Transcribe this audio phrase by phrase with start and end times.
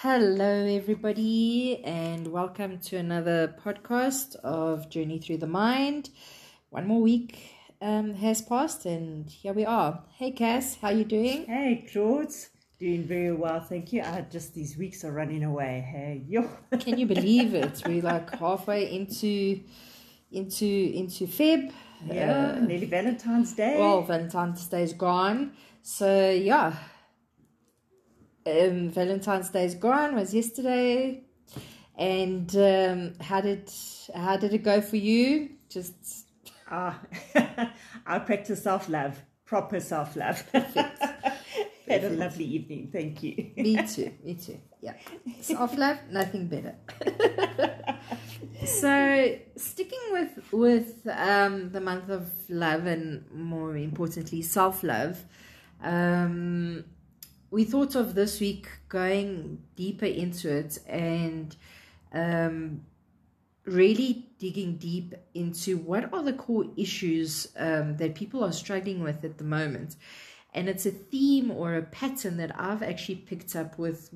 [0.00, 6.10] Hello, everybody, and welcome to another podcast of Journey Through the Mind.
[6.70, 7.38] One more week
[7.80, 10.02] um, has passed, and here we are.
[10.18, 11.46] Hey, Cass, how you doing?
[11.46, 12.28] Hey, Claude.
[12.78, 14.02] Doing very well, thank you.
[14.02, 15.86] I just these weeks are running away.
[15.90, 16.46] Hey, yo.
[16.78, 17.82] Can you believe it?
[17.86, 19.60] We're like halfway into
[20.30, 21.72] into into Feb.
[22.04, 23.78] Yeah, Uh, nearly Valentine's Day.
[23.78, 25.52] well, Valentine's Day's gone,
[25.82, 26.74] so yeah.
[28.46, 31.24] Um, Valentine's Day's gone was yesterday,
[31.98, 33.68] and um, how did
[34.14, 35.50] how did it go for you?
[35.68, 36.28] Just
[36.70, 37.00] ah,
[38.06, 40.48] I practice self love, proper self love.
[41.88, 43.50] Had a lovely evening, thank you.
[43.56, 44.60] me too, me too.
[44.80, 44.94] Yeah,
[45.40, 46.76] self love, nothing better.
[48.64, 55.24] so sticking with with um, the month of love and more importantly self love,
[55.82, 56.84] um,
[57.50, 61.56] we thought of this week going deeper into it and
[62.12, 62.82] um,
[63.64, 69.24] really digging deep into what are the core issues um, that people are struggling with
[69.24, 69.96] at the moment.
[70.54, 74.10] And it's a theme or a pattern that I've actually picked up with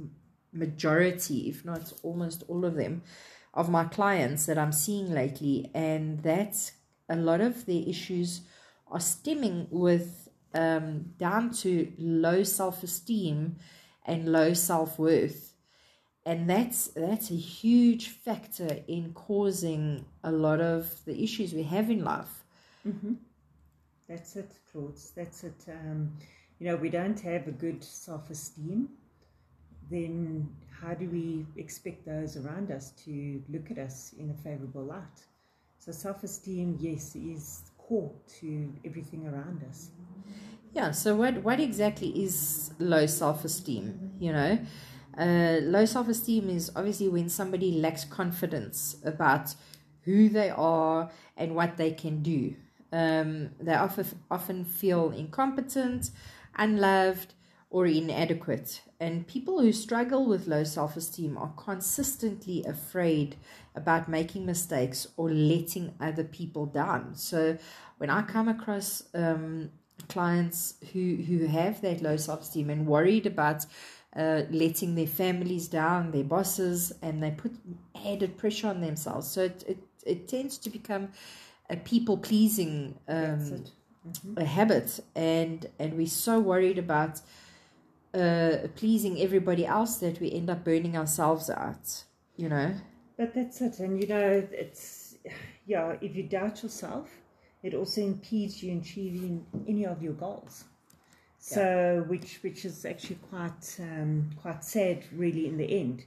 [0.53, 3.03] majority, if not almost all of them,
[3.53, 5.71] of my clients that I'm seeing lately.
[5.75, 6.73] And that's
[7.09, 8.43] a lot of their issues
[8.91, 13.57] are stemming with um, down to low self esteem
[14.05, 15.55] and low self worth.
[16.27, 21.91] And that's that's a huge factor in causing a lot of the issues we have
[21.91, 22.45] in life.
[24.09, 24.99] That's it, Claude.
[25.17, 25.65] That's it.
[25.69, 26.13] Um,
[26.59, 28.89] you know, we don't have a good self esteem.
[29.91, 30.49] Then
[30.81, 35.27] how do we expect those around us to look at us in a favorable light?
[35.79, 39.91] So self esteem, yes, is core to everything around us.
[40.73, 44.13] Yeah, so what, what exactly is low self esteem?
[44.21, 44.59] You know,
[45.19, 49.55] uh, low self esteem is obviously when somebody lacks confidence about
[50.03, 52.55] who they are and what they can do.
[52.93, 56.11] Um, they often, often feel incompetent,
[56.57, 57.35] unloved,
[57.71, 58.83] or inadequate.
[59.01, 63.37] And people who struggle with low self esteem are consistently afraid
[63.75, 67.15] about making mistakes or letting other people down.
[67.17, 67.59] So
[67.99, 69.71] when I come across um,
[70.09, 73.67] clients who, who have that low self esteem and worried about
[74.17, 77.53] uh, letting their families down, their bosses, and they put
[78.07, 79.29] added pressure on themselves.
[79.29, 81.11] So it, it, it tends to become
[81.69, 83.71] a people pleasing um, it.
[84.37, 87.21] a habit, and and we're so worried about
[88.13, 92.05] uh, pleasing everybody else that we end up burning ourselves out.
[92.37, 92.75] You know.
[93.17, 93.79] But that's it.
[93.81, 95.17] And you know, it's,
[95.67, 97.11] yeah, if you doubt yourself,
[97.63, 100.65] it also impedes you in achieving any of your goals.
[101.39, 106.05] So, which which is actually quite um, quite sad, really, in the end.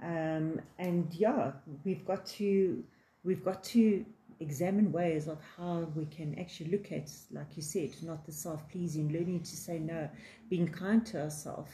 [0.00, 1.52] Um, and yeah,
[1.84, 2.84] we've got to
[3.24, 4.04] we've got to
[4.40, 8.68] examine ways of how we can actually look at, like you said, not the self
[8.70, 10.08] pleasing, learning to say no,
[10.48, 11.72] being kind to ourselves.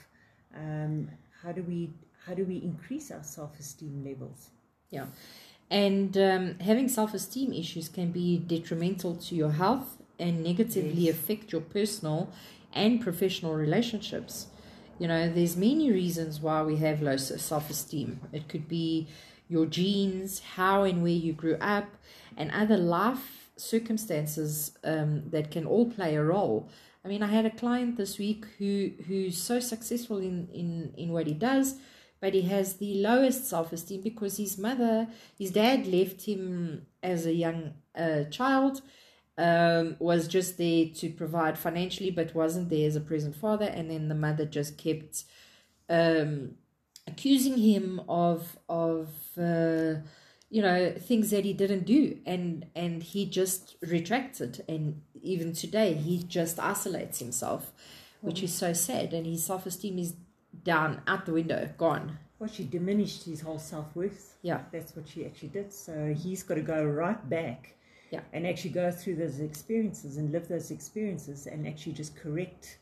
[0.56, 1.10] Um,
[1.42, 1.90] how do we
[2.24, 4.50] how do we increase our self esteem levels?
[4.90, 5.06] Yeah.
[5.74, 9.88] And um, having self esteem issues can be detrimental to your health
[10.20, 11.14] and negatively Yes.
[11.16, 12.30] affect your personal
[12.72, 14.46] and professional relationships.
[15.00, 18.20] You know, there's many reasons why we have low self esteem.
[18.32, 19.08] It could be
[19.48, 21.88] your genes, how and where you grew up,
[22.36, 23.26] and other life
[23.56, 24.50] circumstances
[24.84, 26.68] um, that can all play a role.
[27.04, 31.08] I mean, I had a client this week who who's so successful in, in, in
[31.12, 31.74] what he does,
[32.20, 35.08] but he has the lowest self esteem because his mother,
[35.38, 38.82] his dad left him as a young uh, child,
[39.36, 43.66] um, was just there to provide financially, but wasn't there as a present father.
[43.66, 45.24] And then the mother just kept
[45.88, 46.52] um,
[47.06, 49.08] accusing him of of
[49.38, 49.94] uh,
[50.50, 54.64] you know things that he didn't do, and and he just retracted.
[54.68, 57.72] And even today, he just isolates himself,
[58.20, 59.12] which is so sad.
[59.12, 60.14] And his self esteem is
[60.64, 62.18] down, out the window, gone.
[62.38, 64.36] Well, she diminished his whole self worth.
[64.42, 64.62] Yeah.
[64.72, 65.72] That's what she actually did.
[65.72, 67.76] So he's got to go right back
[68.10, 68.20] Yeah.
[68.32, 72.78] and actually go through those experiences and live those experiences and actually just correct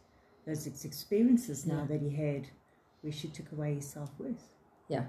[0.47, 2.49] those ex- experiences now that he had
[3.03, 4.49] where she took away his self worth.
[4.89, 5.05] Yeah.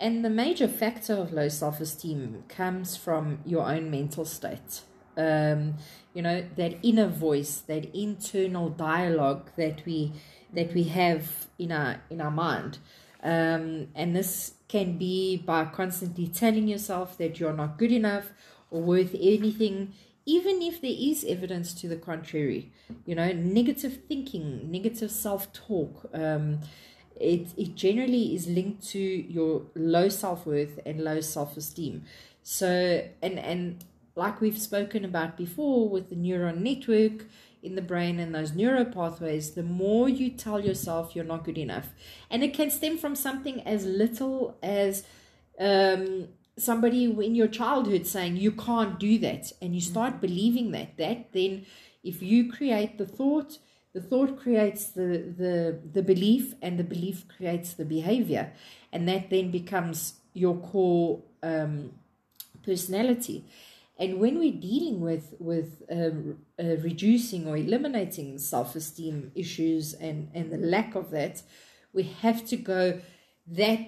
[0.00, 4.82] And the major factor of low self esteem comes from your own mental state.
[5.16, 5.74] Um,
[6.14, 10.12] you know, that inner voice, that internal dialogue that we
[10.52, 12.78] that we have in our in our mind.
[13.22, 18.32] Um, and this can be by constantly telling yourself that you're not good enough
[18.70, 19.92] or worth anything,
[20.24, 22.70] even if there is evidence to the contrary.
[23.04, 26.60] You know, negative thinking, negative self talk, um,
[27.16, 32.04] it, it generally is linked to your low self-worth and low self-esteem
[32.42, 33.84] so and and
[34.14, 37.26] like we've spoken about before with the neuron network
[37.62, 41.58] in the brain and those neuro pathways the more you tell yourself you're not good
[41.58, 41.88] enough
[42.30, 45.04] and it can stem from something as little as
[45.58, 50.20] um, somebody in your childhood saying you can't do that and you start mm-hmm.
[50.20, 51.64] believing that that then
[52.04, 53.58] if you create the thought
[53.94, 58.52] the thought creates the, the, the belief, and the belief creates the behavior.
[58.92, 61.92] And that then becomes your core um,
[62.62, 63.44] personality.
[63.98, 70.30] And when we're dealing with, with um, uh, reducing or eliminating self esteem issues and,
[70.34, 71.42] and the lack of that,
[71.92, 73.00] we have to go
[73.48, 73.80] that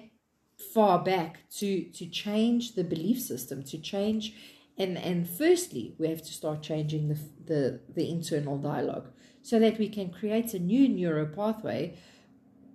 [0.73, 4.35] far back to, to change the belief system, to change.
[4.77, 9.09] And, and firstly, we have to start changing the, the, the internal dialogue
[9.41, 11.97] so that we can create a new neuro pathway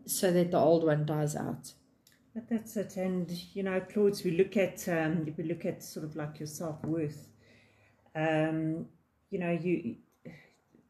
[0.06, 1.72] so that the old one dies out.
[2.36, 2.98] But that's it.
[2.98, 6.46] And, you know, Claude, we look at, um, we look at sort of like your
[6.46, 7.28] self worth,
[8.14, 8.84] um,
[9.30, 9.96] you know, you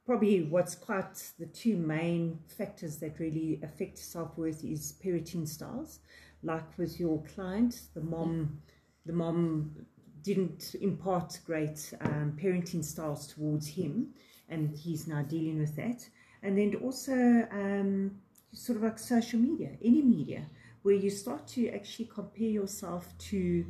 [0.05, 6.01] probably what's quite the two main factors that really affect self worth is parenting styles.
[6.43, 8.59] Like with your client, the mom,
[9.05, 9.87] the mom
[10.23, 14.09] didn't impart great um, parenting styles towards him
[14.49, 16.09] and he's now dealing with that.
[16.43, 18.17] And then also um,
[18.53, 20.45] sort of like social media, any media,
[20.87, 23.67] where you start to actually compare yourself to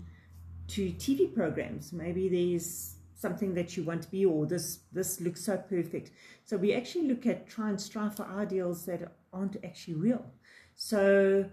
[0.68, 1.90] to TV programs.
[1.90, 6.10] Maybe there's something that you want to be, or this this looks so perfect.
[6.44, 9.00] So we actually look at try and strive for ideals that
[9.32, 10.26] aren't actually real.
[10.74, 11.46] So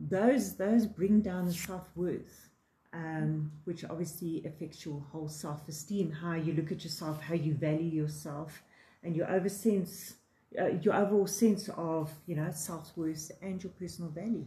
[0.00, 2.50] those those bring down the self worth.
[2.92, 7.52] Um, which obviously affects your whole self esteem, how you look at yourself, how you
[7.54, 8.62] value yourself,
[9.02, 10.14] and your over sense,
[10.60, 14.46] uh, your overall sense of you know self worth and your personal value.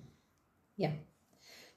[0.78, 0.92] Yeah.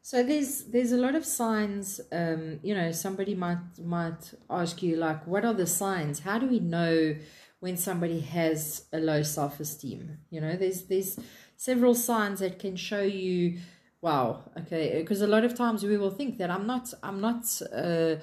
[0.02, 2.00] So there's there's a lot of signs.
[2.12, 6.20] Um, you know, somebody might might ask you like, what are the signs?
[6.20, 7.16] How do we know
[7.60, 10.18] when somebody has a low self esteem?
[10.30, 11.18] You know, there's there's
[11.56, 13.58] several signs that can show you.
[14.00, 14.50] Wow.
[14.58, 15.00] Okay.
[15.00, 17.60] Because a lot of times we will think that I'm not I'm not.
[17.72, 18.16] Uh,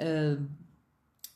[0.00, 0.36] uh,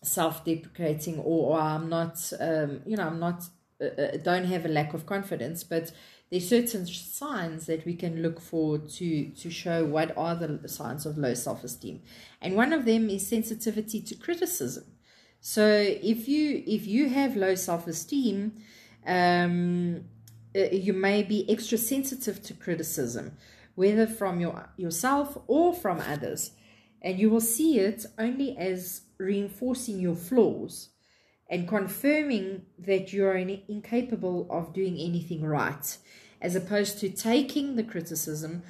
[0.03, 3.44] self-deprecating or, or I'm not um, you know I'm not
[3.81, 5.93] uh, uh, don't have a lack of confidence but
[6.32, 11.05] there's certain signs that we can look for to to show what are the signs
[11.05, 12.00] of low self-esteem.
[12.40, 14.84] And one of them is sensitivity to criticism.
[15.40, 18.52] So if you if you have low self-esteem
[19.06, 20.05] um,
[20.56, 23.37] uh, you may be extra sensitive to criticism
[23.75, 26.52] whether from your yourself or from others.
[27.02, 30.88] And you will see it only as reinforcing your flaws
[31.52, 35.99] and confirming that you are incapable of doing anything right,
[36.43, 38.62] as opposed to taking the criticism,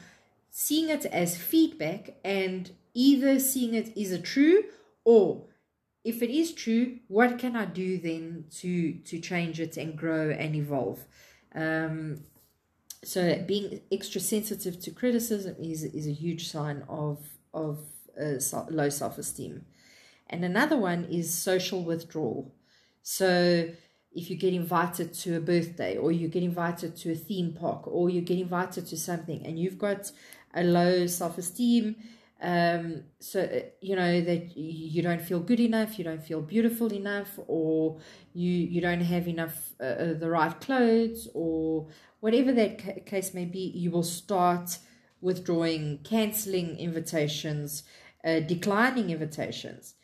[0.51, 4.63] seeing it as feedback, and either seeing it is it true
[5.05, 5.47] or
[6.05, 10.31] if it is true, what can I do then to to change it and grow
[10.31, 11.05] and evolve?
[11.55, 12.23] Um,
[13.05, 17.19] so being extra sensitive to criticism is is a huge sign of
[17.55, 17.79] of
[18.21, 18.39] uh,
[18.71, 19.65] low self esteem.
[20.29, 22.53] And another one is social withdrawal.
[23.03, 23.69] So
[24.15, 27.87] if you get invited to a birthday or you get invited to a theme park
[27.87, 30.13] or you get invited to something and you've got
[30.55, 31.97] a low self esteem,
[32.43, 36.93] um, so uh, you know that you don't feel good enough, you don't feel beautiful
[36.93, 38.01] enough, or
[38.35, 41.87] you you don't have enough uh, uh the right clothes, or
[42.21, 44.79] whatever that ca- case may be, you will start
[45.21, 47.85] withdrawing, canceling invitations,
[48.25, 49.95] uh, declining invitations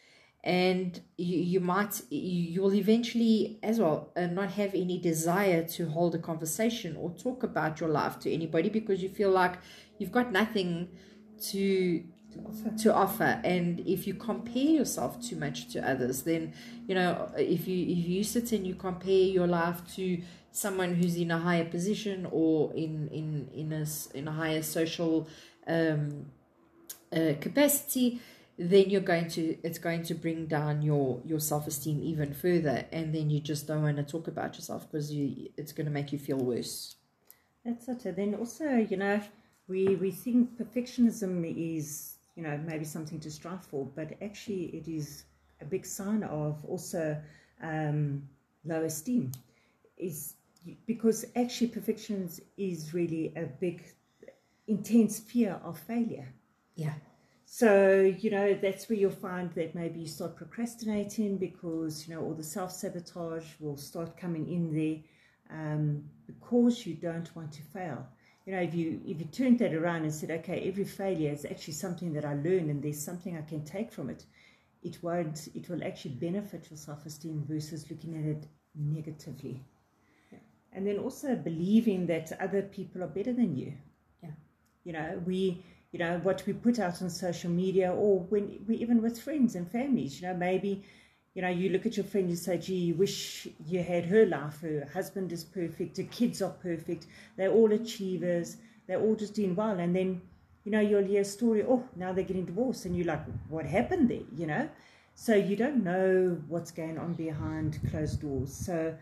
[0.44, 5.88] and you, you might you will eventually as well uh, not have any desire to
[5.88, 9.58] hold a conversation or talk about your life to anybody because you feel like
[9.98, 10.88] you've got nothing
[11.40, 12.76] to to offer.
[12.78, 16.52] to offer and if you compare yourself too much to others then
[16.86, 20.20] you know if you if you sit and you compare your life to
[20.52, 23.84] someone who's in a higher position or in in in a
[24.16, 25.26] in a higher social
[25.66, 26.26] um,
[27.12, 28.20] uh, capacity
[28.58, 33.14] then you're going to it's going to bring down your your self-esteem even further and
[33.14, 36.12] then you just don't want to talk about yourself because you it's going to make
[36.12, 36.96] you feel worse.
[37.64, 38.04] That's it.
[38.04, 39.20] And then also you know
[39.68, 44.88] we we think perfectionism is you know maybe something to strive for but actually it
[44.88, 45.24] is
[45.60, 47.16] a big sign of also
[47.62, 48.28] um,
[48.64, 49.30] low esteem.
[49.96, 50.34] Is
[50.86, 53.82] because actually perfection is really a big
[54.66, 56.28] intense fear of failure.
[56.74, 56.94] Yeah
[57.50, 62.20] so, you know, that's where you'll find that maybe you start procrastinating because, you know,
[62.20, 64.98] all the self sabotage will start coming in there
[65.58, 68.06] um, because you don't want to fail.
[68.44, 71.46] you know, if you if you turned that around and said, okay, every failure is
[71.46, 74.26] actually something that I learn and there's something I can take from it,
[74.82, 79.64] it won't it will actually benefit your self-esteem versus looking at it negatively.
[80.30, 80.40] Yeah.
[80.74, 83.72] And then also believing that other people are better than you.
[84.22, 84.36] Yeah.
[84.84, 88.76] You know, we you know what we put out on social media or when we
[88.76, 90.84] even with friends and families, you know, maybe
[91.38, 94.26] you know, you look at your friend, you say, gee, you wish you had her
[94.26, 94.60] life.
[94.60, 98.56] Her husband is perfect, her kids are perfect, they're all achievers,
[98.88, 99.78] they're all just doing well.
[99.78, 100.20] And then,
[100.64, 102.86] you know, you'll hear a story, oh, now they're getting divorced.
[102.86, 104.68] And you're like, what happened there, you know?
[105.14, 108.52] So you don't know what's going on behind closed doors.
[108.52, 108.96] So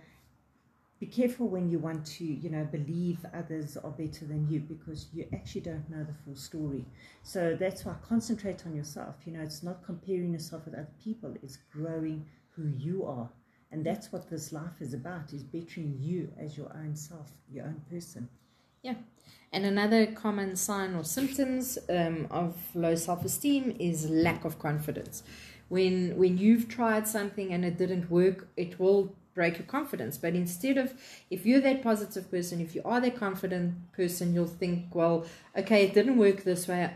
[0.98, 5.08] be careful when you want to, you know, believe others are better than you because
[5.12, 6.86] you actually don't know the full story.
[7.22, 9.16] So that's why concentrate on yourself.
[9.26, 13.28] You know, it's not comparing yourself with other people, it's growing who you are.
[13.72, 17.66] And that's what this life is about, is bettering you as your own self, your
[17.66, 18.28] own person.
[18.82, 18.94] Yeah.
[19.52, 25.24] And another common sign or symptoms um, of low self-esteem is lack of confidence.
[25.68, 30.18] When when you've tried something and it didn't work, it will break your confidence.
[30.18, 30.94] But instead of,
[31.30, 35.26] if you're that positive person, if you are that confident person, you'll think, well,
[35.56, 36.90] okay, it didn't work this way.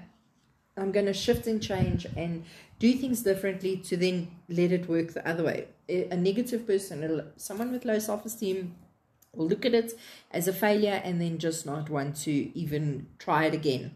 [0.77, 2.45] I'm going to shift and change and
[2.79, 5.69] do things differently to then let it work the other way.
[5.89, 8.75] A negative person, someone with low self esteem,
[9.35, 9.93] will look at it
[10.31, 13.93] as a failure and then just not want to even try it again.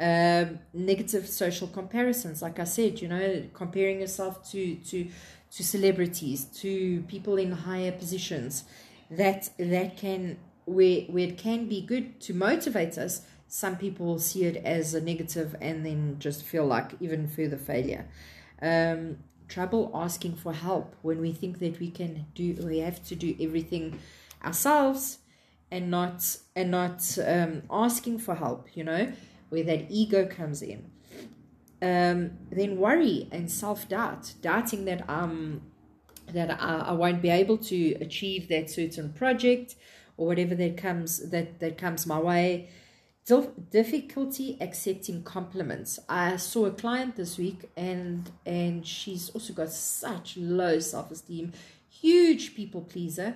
[0.00, 5.08] Um, negative social comparisons, like I said, you know, comparing yourself to to
[5.52, 8.64] to celebrities, to people in higher positions,
[9.10, 13.22] that that can where where it can be good to motivate us.
[13.48, 18.06] Some people see it as a negative and then just feel like even further failure.
[18.60, 23.16] Um, trouble asking for help when we think that we can do we have to
[23.16, 23.98] do everything
[24.44, 25.18] ourselves
[25.70, 29.10] and not and not um, asking for help you know
[29.48, 30.90] where that ego comes in
[31.80, 35.62] um, then worry and self doubt, doubting that um
[36.32, 39.76] that I, I won't be able to achieve that certain project
[40.16, 42.68] or whatever that comes that that comes my way.
[43.70, 45.98] Difficulty accepting compliments.
[46.08, 51.52] I saw a client this week, and and she's also got such low self esteem,
[51.90, 53.34] huge people pleaser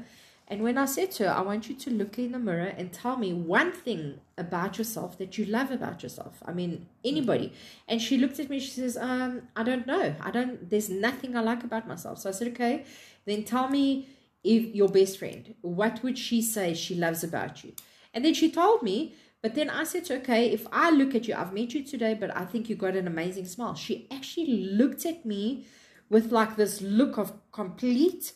[0.52, 2.92] and when I said to her, I want you to look in the mirror and
[2.92, 6.42] tell me one thing about yourself that you love about yourself.
[6.44, 7.54] I mean, anybody.
[7.88, 10.14] And she looked at me, she says, um, I don't know.
[10.21, 12.18] I don't, there's nothing I like about myself.
[12.18, 12.85] So I said, okay,
[13.25, 14.09] then tell me
[14.44, 17.73] if your best friend, what would she say she loves about you?
[18.12, 21.35] And then she told me, but then I said, okay, if I look at you,
[21.35, 23.75] I've met you today, but I think you got an amazing smile.
[23.75, 25.64] She actually looked at me
[26.11, 28.35] with like this look of complete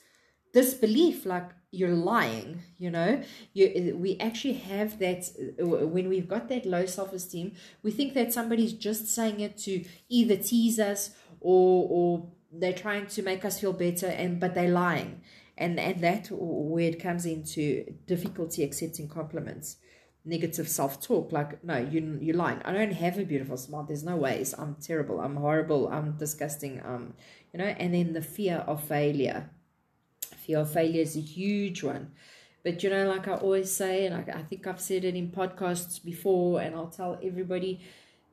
[0.55, 3.23] disbelief, like, you're lying you know?
[3.55, 7.53] You we actually have that when we've got that low self-esteem
[7.83, 13.07] we think that somebody's just saying it to either tease us or or they're trying
[13.07, 15.21] to make us feel better and but they're lying.
[15.59, 19.77] And and that where it comes into difficulty accepting compliments
[20.29, 22.61] negative self-talk like no you you're lying.
[22.65, 23.85] I don't have a beautiful smile.
[23.85, 24.55] There's no ways.
[24.59, 25.21] I'm terrible.
[25.21, 25.89] I'm horrible.
[25.89, 26.83] I'm disgusting.
[26.85, 27.15] Um
[27.53, 27.67] you know?
[27.67, 29.51] And then the fear of failure
[30.55, 32.13] of failure is a huge one.
[32.63, 35.31] But you know, like I always say, and I, I think I've said it in
[35.31, 37.81] podcasts before, and I'll tell everybody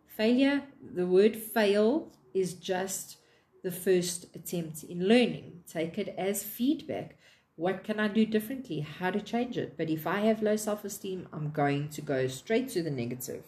[0.08, 0.64] failure,
[0.96, 3.18] the word fail is just
[3.64, 5.64] the first attempt in learning.
[5.68, 7.18] Take it as feedback.
[7.56, 8.80] What can I do differently?
[8.80, 9.78] How to change it?
[9.78, 13.44] But if I have low self esteem, I'm going to go straight to the negative.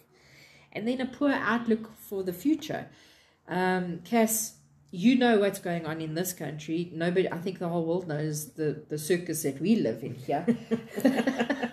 [0.71, 2.87] And then a poor outlook for the future.
[3.47, 4.54] Um, Cass,
[4.95, 6.91] you know what's going on in this country.
[6.93, 10.45] Nobody, I think the whole world knows the, the circus that we live in here.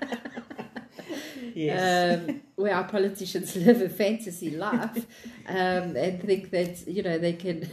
[1.55, 2.29] yes.
[2.29, 5.07] Um, where our politicians live a fantasy life
[5.47, 7.69] um, and think that, you know, they can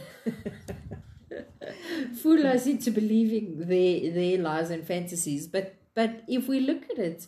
[2.22, 5.48] fool us into believing their, their lies and fantasies.
[5.48, 7.26] But, but if we look at it,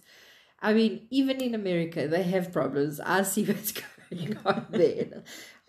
[0.61, 3.01] I mean, even in America, they have problems.
[3.01, 5.23] I see what's going on there.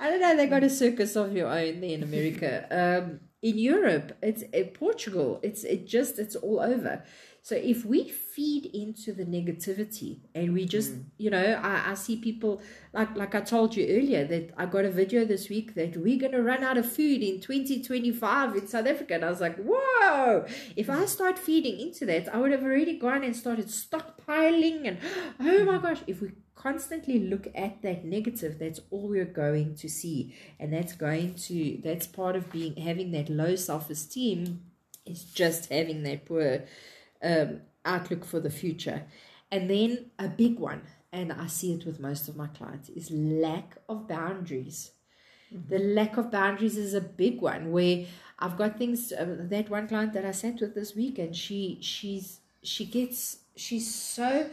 [0.04, 0.36] I don't know.
[0.36, 2.68] They got a circus of your own there in America.
[3.04, 5.40] Um, in Europe, it's in Portugal.
[5.44, 7.04] It's it just it's all over.
[7.46, 11.04] So if we feed into the negativity and we just, mm.
[11.18, 12.62] you know, I, I see people
[12.94, 16.22] like like I told you earlier that I got a video this week that we're
[16.22, 19.16] gonna run out of food in 2025 in South Africa.
[19.16, 20.46] And I was like, whoa!
[20.78, 24.98] If I start feeding into that, I would have already gone and started stockpiling and
[25.42, 29.90] oh my gosh, if we constantly look at that negative that's all we're going to
[29.90, 34.62] see and that's going to that's part of being having that low self-esteem
[35.06, 36.64] is just having that poor
[37.24, 39.04] um, outlook for the future
[39.52, 40.82] and then a big one
[41.14, 44.92] and I see it with most of my clients, is lack of boundaries.
[45.70, 48.06] The lack of boundaries is a big one where
[48.40, 49.14] I've got things.
[49.14, 53.38] Uh, that one client that I sat with this week, and she she's she gets
[53.56, 54.50] she's so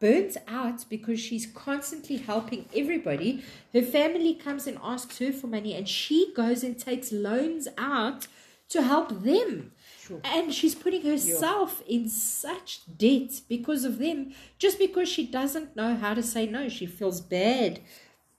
[0.00, 3.44] burnt out because she's constantly helping everybody.
[3.72, 8.26] Her family comes and asks her for money, and she goes and takes loans out
[8.70, 9.70] to help them.
[10.06, 10.20] Sure.
[10.24, 15.94] And she's putting herself in such debt because of them, just because she doesn't know
[15.94, 16.68] how to say no.
[16.68, 17.80] She feels bad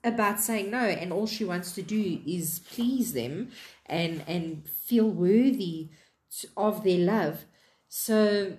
[0.02, 3.50] about saying no, and all she wants to do is please them
[3.86, 5.90] and and feel worthy
[6.56, 7.44] of their love.
[7.88, 8.56] So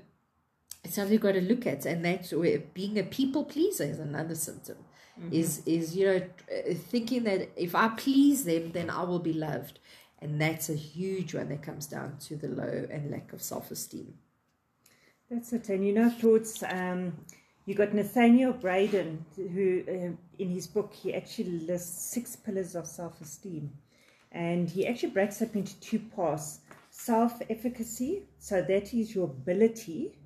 [0.84, 4.00] it's something you've got to look at, and that's where being a people pleaser is
[4.00, 4.78] another symptom.
[5.20, 5.34] Mm-hmm.
[5.34, 6.22] Is is you know
[6.90, 9.80] thinking that if I please them, then I will be loved,
[10.24, 13.70] and that's a huge one that comes down to the low and lack of self
[13.72, 14.14] esteem.
[15.30, 15.70] That's it.
[15.70, 16.64] And you know, thoughts.
[16.64, 17.14] Um,
[17.66, 22.88] you got Nathaniel Branden, who uh, in his book he actually lists six pillars of
[22.88, 23.72] self esteem,
[24.32, 30.18] and he actually breaks up into two parts: self efficacy, so that is your ability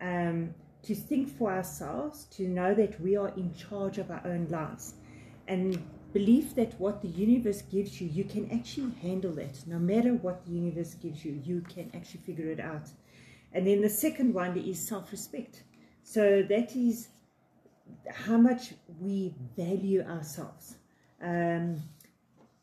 [0.00, 4.46] um, to think for ourselves, to know that we are in charge of our own
[4.48, 4.94] lives,
[5.48, 5.82] and
[6.14, 9.66] believe that what the universe gives you, you can actually handle that.
[9.66, 12.88] No matter what the universe gives you, you can actually figure it out.
[13.52, 15.64] And then the second one is self respect.
[16.04, 17.08] So that is
[18.08, 20.76] how much we value ourselves.
[21.20, 21.82] Um,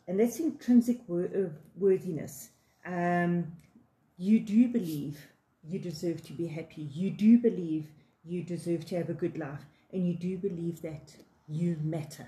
[0.08, 2.50] and that's intrinsic wor- worthiness.
[2.86, 3.52] Um,
[4.18, 5.20] you do believe
[5.68, 6.84] you deserve to be happy.
[6.84, 7.88] You do believe
[8.24, 9.66] you deserve to have a good life.
[9.92, 11.14] And you do believe that
[11.50, 12.28] you matter.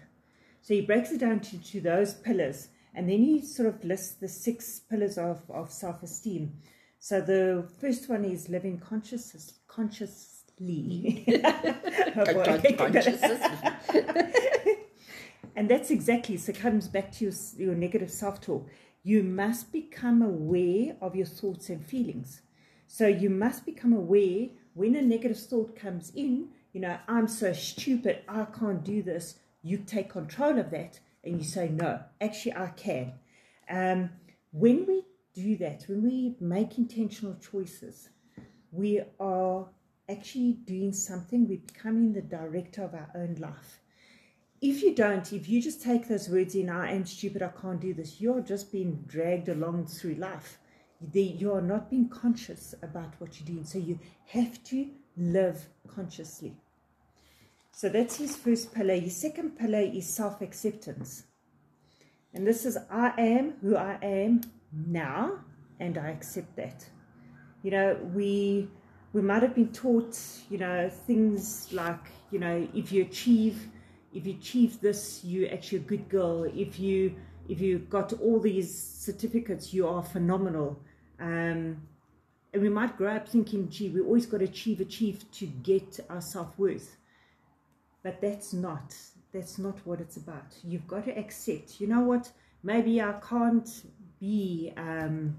[0.64, 2.70] So he breaks it down to, to those pillars.
[2.96, 6.54] And then he sort of lists the six pillars of, of self esteem.
[7.00, 11.26] So the first one is living conscious, consciously.
[15.56, 18.70] and that's exactly, so it comes back to your, your negative self talk.
[19.04, 22.42] You must become aware of your thoughts and feelings.
[22.88, 27.52] So you must become aware when a negative thought comes in, you know, I'm so
[27.52, 29.40] stupid, I can't do this.
[29.64, 33.14] You take control of that and you say, no, actually, I can.
[33.70, 34.10] Um,
[34.52, 38.10] when we do that, when we make intentional choices,
[38.72, 39.68] we are
[40.10, 43.80] actually doing something, we're becoming the director of our own life.
[44.62, 47.82] If you don't, if you just take those words in, I am stupid, I can't
[47.82, 50.58] do this, you're just being dragged along through life.
[51.14, 53.66] you are not being conscious about what you're doing.
[53.66, 56.56] So you have to live consciously.
[57.76, 58.94] So that's his first pillar.
[58.94, 61.24] His second pillar is self acceptance.
[62.34, 65.40] And this is I am who I am now,
[65.80, 66.86] and I accept that.
[67.64, 68.70] You know, we
[69.12, 70.18] we might have been taught,
[70.52, 73.68] you know, things like, you know, if you achieve
[74.14, 76.44] if you achieve this, you're actually a good girl.
[76.44, 77.16] If you
[77.50, 80.80] if you got all these certificates, you are phenomenal.
[81.20, 81.82] Um,
[82.54, 86.00] and we might grow up thinking, gee, we always got to achieve, achieve to get
[86.08, 86.98] our self worth.
[88.04, 88.94] But that's not
[89.34, 90.56] that's not what it's about.
[90.64, 91.82] You've got to accept.
[91.82, 92.32] You know what?
[92.62, 93.68] Maybe I can't
[94.20, 95.36] be, um,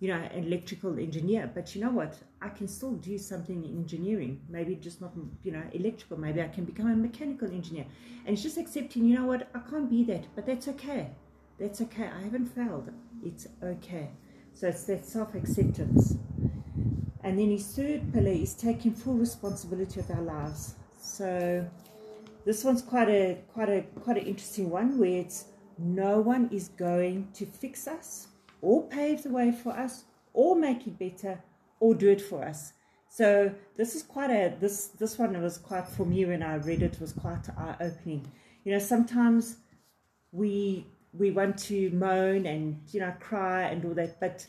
[0.00, 2.18] you know, an electrical engineer, but you know what?
[2.42, 4.40] I can still do something in engineering.
[4.48, 5.12] Maybe just not,
[5.44, 6.18] you know, electrical.
[6.18, 7.86] Maybe I can become a mechanical engineer.
[8.26, 9.04] And it's just accepting.
[9.04, 9.48] You know what?
[9.54, 11.10] I can't be that, but that's okay.
[11.58, 12.08] That's okay.
[12.08, 12.90] I haven't failed.
[13.24, 14.10] It's okay.
[14.52, 16.16] So it's that self acceptance.
[17.22, 20.74] And then his third pillar is taking full responsibility of our lives.
[21.06, 21.64] So
[22.44, 25.46] this one's quite a quite a quite an interesting one where it's
[25.78, 28.28] no one is going to fix us
[28.60, 31.40] or pave the way for us or make it better
[31.80, 32.72] or do it for us.
[33.08, 36.82] So this is quite a this this one was quite for me when I read
[36.82, 38.26] it was quite eye opening.
[38.64, 39.56] You know, sometimes
[40.32, 44.46] we we want to moan and you know cry and all that, but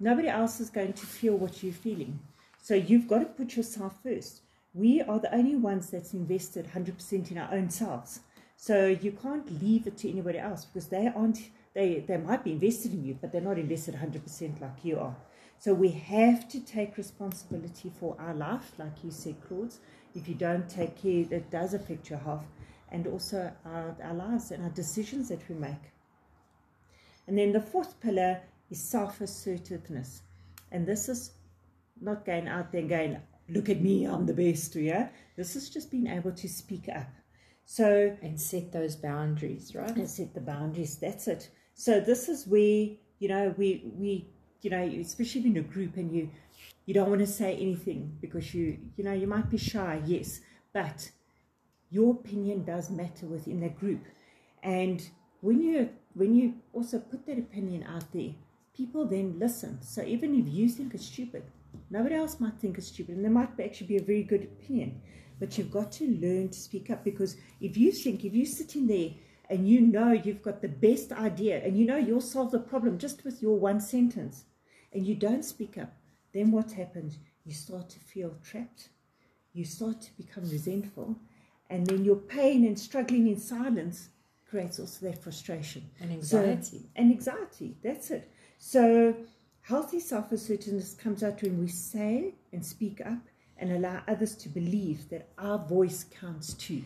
[0.00, 2.18] nobody else is going to feel what you're feeling.
[2.62, 4.40] So you've got to put yourself first
[4.74, 8.20] we are the only ones that's invested 100% in our own selves.
[8.56, 11.38] So you can't leave it to anybody else because they aren't,
[11.74, 15.16] they, they might be invested in you, but they're not invested 100% like you are.
[15.58, 19.74] So we have to take responsibility for our life, like you said, Claude.
[20.14, 22.44] If you don't take care, that does affect your health
[22.90, 25.92] and also our, our lives and our decisions that we make.
[27.26, 30.22] And then the fourth pillar is self assertiveness.
[30.70, 31.32] And this is
[32.00, 35.08] not going out there and going, look at me, I'm the best, yeah.
[35.36, 37.08] This is just being able to speak up.
[37.66, 39.96] So and set those boundaries, right?
[39.96, 40.96] And set the boundaries.
[40.96, 41.48] That's it.
[41.74, 44.28] So this is where you know we we
[44.60, 46.30] you know especially in a group and you
[46.84, 50.40] you don't want to say anything because you you know you might be shy, yes,
[50.72, 51.10] but
[51.90, 54.04] your opinion does matter within that group.
[54.62, 55.08] And
[55.40, 58.34] when you when you also put that opinion out there,
[58.76, 59.80] people then listen.
[59.82, 61.44] So even if you think it's stupid,
[61.90, 65.00] nobody else might think it's stupid, and there might actually be a very good opinion.
[65.40, 68.86] But you've got to learn to speak up because if you think, if you're sitting
[68.86, 69.10] there
[69.50, 72.98] and you know you've got the best idea and you know you'll solve the problem
[72.98, 74.44] just with your one sentence
[74.92, 75.92] and you don't speak up,
[76.32, 77.18] then what happens?
[77.44, 78.88] You start to feel trapped,
[79.52, 81.16] you start to become resentful,
[81.68, 84.08] and then your pain and struggling in silence
[84.48, 86.78] creates also that frustration and anxiety.
[86.78, 88.30] So, and anxiety, that's it.
[88.58, 89.16] So,
[89.64, 93.18] healthy self assertiveness comes out when we say and speak up
[93.56, 96.84] and allow others to believe that our voice counts too.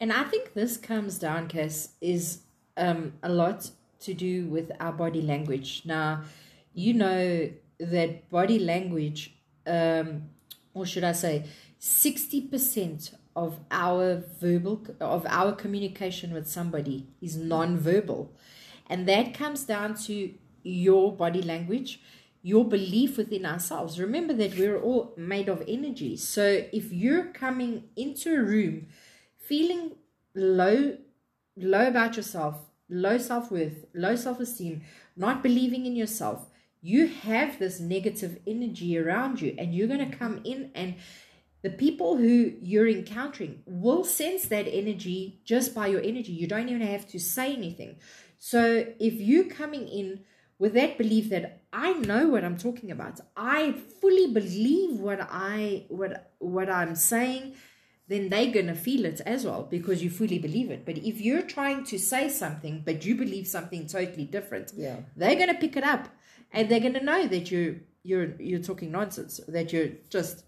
[0.00, 2.40] And I think this comes down, Cass, is
[2.76, 5.82] um, a lot to do with our body language.
[5.84, 6.22] Now,
[6.72, 9.34] you know that body language,
[9.66, 10.22] um,
[10.72, 11.46] or should I say,
[11.80, 18.30] 60% of our verbal of our communication with somebody is non-verbal
[18.88, 22.00] and that comes down to your body language
[22.42, 27.84] your belief within ourselves remember that we're all made of energy so if you're coming
[27.96, 28.86] into a room
[29.36, 29.92] feeling
[30.34, 30.96] low
[31.56, 32.56] low about yourself
[32.88, 34.82] low self-worth low self-esteem
[35.16, 36.46] not believing in yourself
[36.82, 40.94] you have this negative energy around you and you're going to come in and
[41.62, 46.32] the people who you're encountering will sense that energy just by your energy.
[46.32, 47.96] You don't even have to say anything.
[48.38, 50.20] So if you're coming in
[50.60, 55.86] with that belief that I know what I'm talking about, I fully believe what I
[55.88, 57.54] what what I'm saying,
[58.08, 60.84] then they're gonna feel it as well because you fully believe it.
[60.84, 65.36] But if you're trying to say something but you believe something totally different, yeah, they're
[65.36, 66.08] gonna pick it up
[66.52, 70.44] and they're gonna know that you're you're you're talking nonsense, that you're just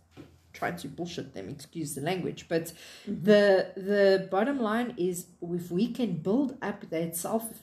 [0.52, 3.24] trying to bullshit them excuse the language but mm-hmm.
[3.24, 7.62] the the bottom line is if we can build up that self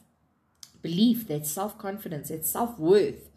[0.82, 3.30] belief that self confidence that self worth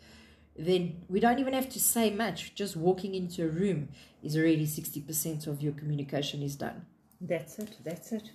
[0.57, 3.89] then we don't even have to say much just walking into a room
[4.23, 6.85] is already 60% of your communication is done
[7.21, 8.31] that's it that's it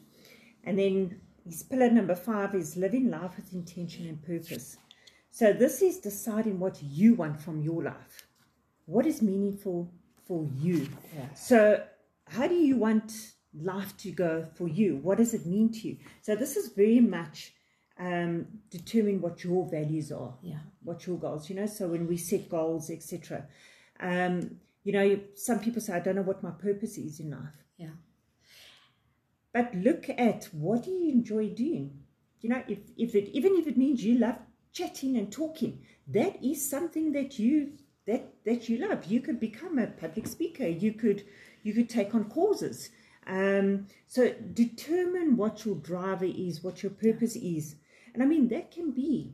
[0.63, 4.77] and then his pillar number five is living life with intention and purpose
[5.31, 8.27] so this is deciding what you want from your life
[8.85, 9.91] what is meaningful
[10.27, 10.87] for you.
[11.15, 11.33] Yeah.
[11.33, 11.83] So,
[12.27, 13.13] how do you want
[13.53, 14.97] life to go for you?
[14.97, 15.97] What does it mean to you?
[16.21, 17.53] So, this is very much
[17.99, 21.49] um, determine what your values are, yeah, what your goals.
[21.49, 23.45] You know, so when we set goals, etc.
[23.99, 27.63] Um, you know, some people say, "I don't know what my purpose is in life."
[27.77, 27.95] Yeah.
[29.53, 32.03] But look at what do you enjoy doing.
[32.41, 34.37] You know, if if it even if it means you love
[34.71, 37.73] chatting and talking, that is something that you
[38.05, 39.05] that that you love.
[39.05, 40.67] You could become a public speaker.
[40.67, 41.25] You could
[41.63, 42.89] you could take on causes.
[43.25, 47.75] Um, so determine what your driver is, what your purpose is,
[48.13, 49.33] and I mean that can be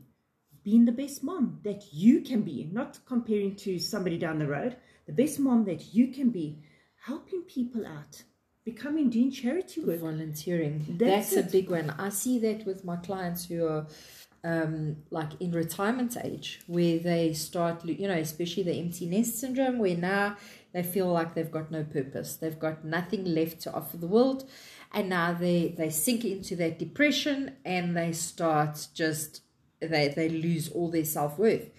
[0.64, 4.76] being the best mom that you can be, not comparing to somebody down the road.
[5.06, 6.58] The best mom that you can be,
[7.04, 8.22] helping people out,
[8.64, 10.96] becoming doing charity work, volunteering.
[10.98, 11.90] That's, That's a big one.
[11.90, 13.86] I see that with my clients who are
[14.42, 19.78] um, like in retirement age where they start, you know, especially the empty nest syndrome,
[19.78, 20.36] where now
[20.72, 24.48] they feel like they've got no purpose, they've got nothing left to offer the world,
[24.94, 29.42] and now they they sink into that depression and they start just
[29.80, 31.70] they they lose all their self worth,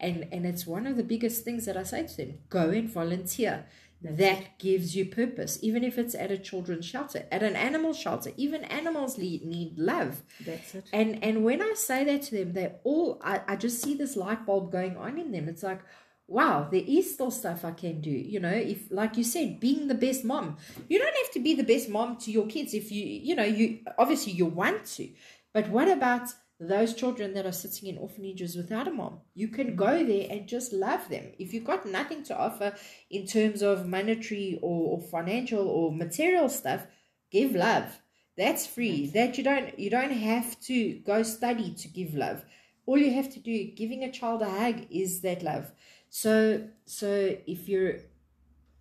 [0.00, 2.88] and and it's one of the biggest things that I say to them: go and
[2.88, 3.64] volunteer
[4.04, 8.32] that gives you purpose, even if it's at a children's shelter, at an animal shelter.
[8.36, 10.22] Even animals need love.
[10.44, 10.84] That's it.
[10.92, 14.14] And and when I say that to them, they all I, I just see this
[14.14, 15.48] light bulb going on in them.
[15.48, 15.80] It's like,
[16.26, 18.10] wow, there is still stuff I can do.
[18.10, 20.56] You know, if like you said, being the best mom.
[20.88, 23.44] You don't have to be the best mom to your kids if you you know,
[23.44, 25.08] you obviously you want to.
[25.52, 26.28] But what about
[26.60, 29.20] those children that are sitting in orphanages without a mom.
[29.34, 31.32] You can go there and just love them.
[31.38, 32.74] If you've got nothing to offer
[33.10, 36.86] in terms of monetary or, or financial or material stuff,
[37.30, 38.00] give love.
[38.36, 39.08] That's free.
[39.08, 42.44] That you don't you don't have to go study to give love.
[42.86, 45.72] All you have to do, giving a child a hug, is that love.
[46.14, 47.96] So so if you're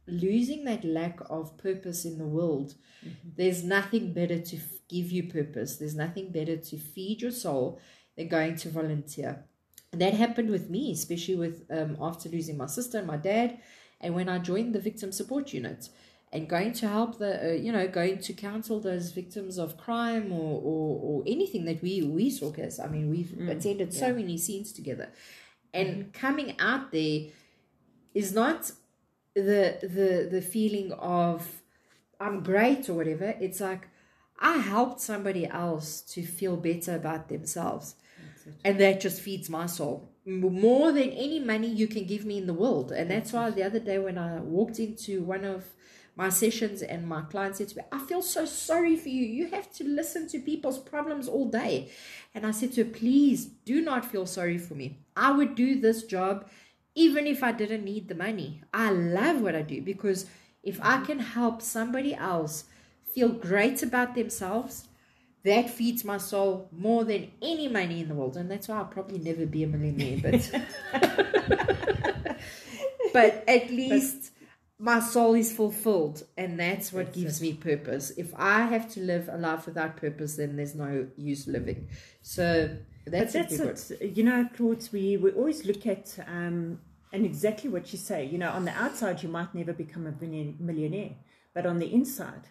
[0.05, 3.29] losing that lack of purpose in the world, mm-hmm.
[3.35, 5.77] there's nothing better to f- give you purpose.
[5.77, 7.81] There's nothing better to feed your soul
[8.15, 9.45] than going to volunteer.
[9.91, 13.57] And that happened with me, especially with um, after losing my sister and my dad,
[13.99, 15.89] and when I joined the victim support unit
[16.31, 20.31] and going to help the, uh, you know, going to counsel those victims of crime
[20.31, 22.51] or, or, or anything that we we saw.
[22.51, 23.99] Because I mean, we've mm, attended yeah.
[23.99, 25.09] so many scenes together,
[25.73, 26.11] and mm-hmm.
[26.11, 27.27] coming out there
[28.13, 28.71] is not
[29.33, 31.61] the the the feeling of
[32.19, 33.35] I'm great or whatever.
[33.39, 33.87] It's like
[34.39, 37.95] I helped somebody else to feel better about themselves.
[38.65, 42.47] And that just feeds my soul more than any money you can give me in
[42.47, 42.91] the world.
[42.91, 45.65] And that's why the other day when I walked into one of
[46.15, 49.25] my sessions and my clients said to me, I feel so sorry for you.
[49.25, 51.89] You have to listen to people's problems all day.
[52.35, 54.99] And I said to her, please do not feel sorry for me.
[55.15, 56.47] I would do this job
[56.95, 58.61] even if I didn't need the money.
[58.73, 60.27] I love what I do because
[60.61, 61.05] if I mm-hmm.
[61.05, 62.65] can help somebody else
[63.13, 64.87] feel great about themselves,
[65.43, 68.37] that feeds my soul more than any money in the world.
[68.37, 70.19] And that's why I'll probably never be a millionaire.
[70.21, 70.51] But
[73.13, 74.32] but at least
[74.89, 78.99] my soul is fulfilled and that's what That's gives me purpose if i have to
[78.99, 81.87] live a life without purpose then there's no use living
[82.21, 82.47] so
[83.05, 84.15] that's, But that's it.
[84.17, 86.79] You know, Claude, we, we always look at, um,
[87.11, 90.13] and exactly what you say, you know, on the outside, you might never become a
[90.59, 91.11] millionaire,
[91.53, 92.47] but on the inside,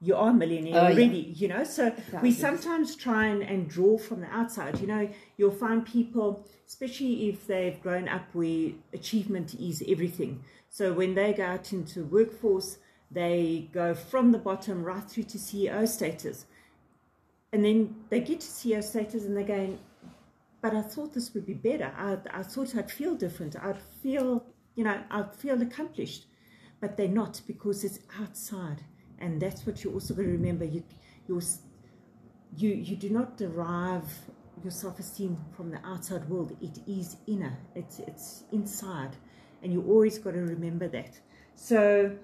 [0.00, 0.94] you are a millionaire Oh, yeah.
[0.94, 1.62] already, you know.
[1.62, 1.84] So
[2.22, 2.38] we Thousands.
[2.38, 4.80] sometimes try and, and draw from the outside.
[4.80, 10.42] You know, you'll find people, especially if they've grown up where achievement is everything.
[10.72, 12.78] So when they go out into workforce,
[13.10, 16.46] they go from the bottom right through to CEO status.
[17.52, 19.80] And then they get to CEO status and they're going,
[20.62, 21.92] but I thought this would be better.
[21.96, 23.56] I, I thought I'd feel different.
[23.60, 24.44] I'd feel,
[24.76, 26.26] you know, I'd feel accomplished.
[26.80, 28.84] But they're not because it's outside.
[29.18, 30.64] And that's what you also got to remember.
[30.64, 30.84] You,
[31.26, 31.42] you're,
[32.56, 34.08] you, you do not derive
[34.62, 36.56] your self-esteem from the outside world.
[36.60, 37.58] It is inner.
[37.74, 39.16] It's, it's inside.
[39.62, 41.18] And you always got to remember that.
[41.54, 42.16] So,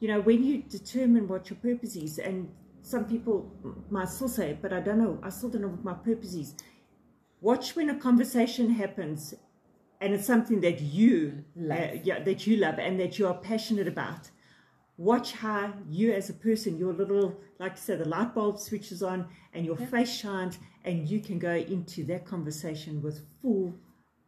[0.00, 2.48] you know, when you determine what your purpose is, and
[2.82, 3.52] some people
[3.90, 6.54] might still say, but I don't know, I still don't know what my purpose is.
[7.40, 9.34] Watch when a conversation happens
[10.00, 11.78] and it's something that you Love.
[11.78, 14.30] uh, yeah, that you love and that you are passionate about.
[14.96, 19.02] Watch how you as a person, your little, like I said, the light bulb switches
[19.02, 23.74] on and your face shines and you can go into that conversation with full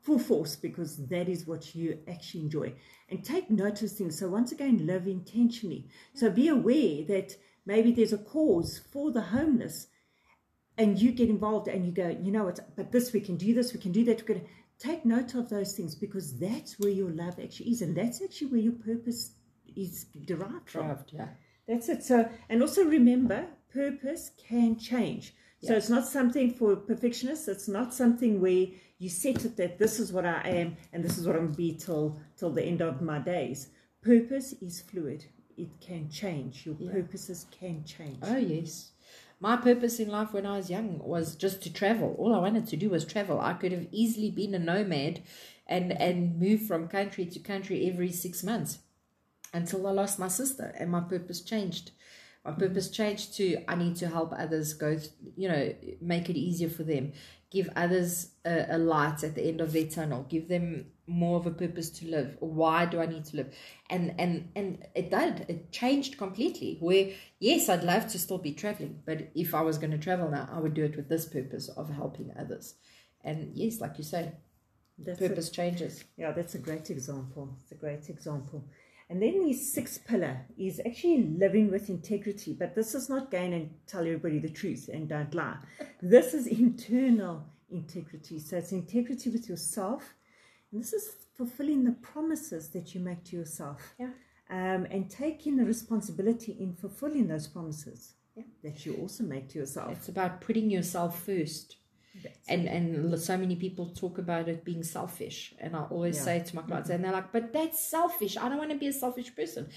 [0.03, 2.73] full force because that is what you actually enjoy.
[3.09, 4.19] And take note of things.
[4.19, 5.89] So once again, live intentionally.
[6.15, 7.37] So be aware that
[7.67, 9.89] maybe there's a cause for the homeless
[10.79, 13.53] and you get involved and you go, you know what, but this we can do
[13.53, 14.47] this, we can do that, we're gonna
[14.79, 18.47] take note of those things because that's where your love actually is, and that's actually
[18.47, 19.33] where your purpose
[19.77, 20.87] is derived from.
[20.87, 21.29] Draft, yeah
[21.69, 22.03] That's it.
[22.03, 25.35] So, and also remember, purpose can change.
[25.63, 27.47] So it's not something for perfectionists.
[27.47, 28.69] It's not something where
[29.01, 31.57] you set it that this is what I am and this is what I'm gonna
[31.57, 33.69] be till till the end of my days.
[34.03, 35.25] Purpose is fluid.
[35.57, 36.65] It can change.
[36.67, 36.93] Your Yeah.
[36.93, 38.19] purposes can change.
[38.23, 38.93] oh yes
[39.43, 42.67] my purpose in life when i was young was just to travel all i wanted
[42.67, 45.15] to do was travel i could have easily been a nomad
[45.67, 48.73] and and move from country to country every six months
[49.55, 51.91] until I lost my sister and my purpose changed.
[52.45, 56.37] My purpose changed to I need to help others go, th- you know, make it
[56.37, 57.13] easier for them,
[57.51, 61.47] give others a, a light at the end of their tunnel, give them more of
[61.47, 62.37] a purpose to live.
[62.41, 63.55] Why do I need to live?
[63.91, 65.45] And and and it did.
[65.49, 66.79] It changed completely.
[66.81, 70.31] Where yes, I'd love to still be traveling, but if I was going to travel
[70.31, 72.75] now, I would do it with this purpose of helping others.
[73.23, 74.33] And yes, like you say,
[74.99, 76.05] That's purpose changes.
[76.17, 77.59] Yeah, that's a great example.
[77.63, 78.65] It's a great example.
[79.11, 82.55] And then the sixth pillar is actually living with integrity.
[82.55, 85.57] But this is not going and tell everybody the truth and don't lie.
[86.01, 88.39] This is internal integrity.
[88.39, 90.15] So it's integrity with yourself.
[90.71, 93.95] And this is fulfilling the promises that you make to yourself.
[93.99, 94.11] Yeah.
[94.49, 98.45] Um, and taking the responsibility in fulfilling those promises Yeah.
[98.63, 99.91] that you also make to yourself.
[99.91, 101.77] It's about putting yourself first.
[102.23, 106.25] That's and and so many people talk about it being selfish and i always Yeah.
[106.25, 106.97] say to my clients mm-hmm.
[106.97, 108.37] and they're like but that's selfish.
[108.37, 109.69] I don't want to be a selfish person.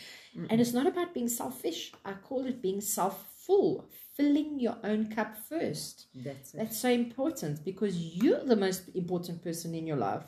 [0.49, 1.91] And it's not about being selfish.
[2.03, 3.85] I call it being self-full
[4.17, 6.07] filling your own cup first.
[6.15, 6.57] That's it.
[6.57, 10.23] that's so important because you're the most important person in your life.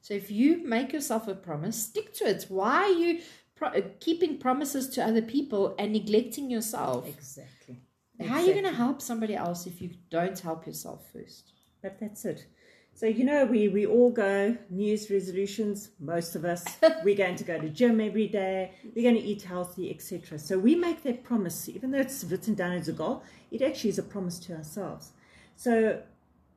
[0.00, 2.46] So if you make yourself a promise stick to it.
[2.48, 3.20] Why are you
[3.56, 7.06] pro- keeping promises to other people and neglecting yourself?
[7.06, 7.80] Exactly.
[8.26, 11.52] How are you going to help somebody else if you don't help yourself first
[11.82, 12.46] But that's it.
[12.94, 15.90] So you know, we we all go New Year's resolutions.
[16.00, 16.64] Most of us,
[17.04, 18.72] we're going to go to gym every day.
[18.96, 20.36] We're going to eat healthy, etc.
[20.40, 23.22] So we make that promise, even though it's written down as a goal.
[23.52, 25.12] It actually is a promise to ourselves.
[25.54, 26.02] So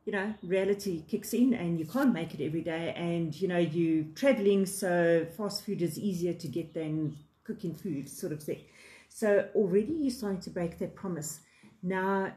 [0.05, 2.93] you know, reality kicks in, and you can't make it every day.
[2.97, 8.09] And you know, you're traveling, so fast food is easier to get than cooking food,
[8.09, 8.61] sort of thing.
[9.09, 11.41] So already you're starting to break that promise.
[11.83, 12.33] Now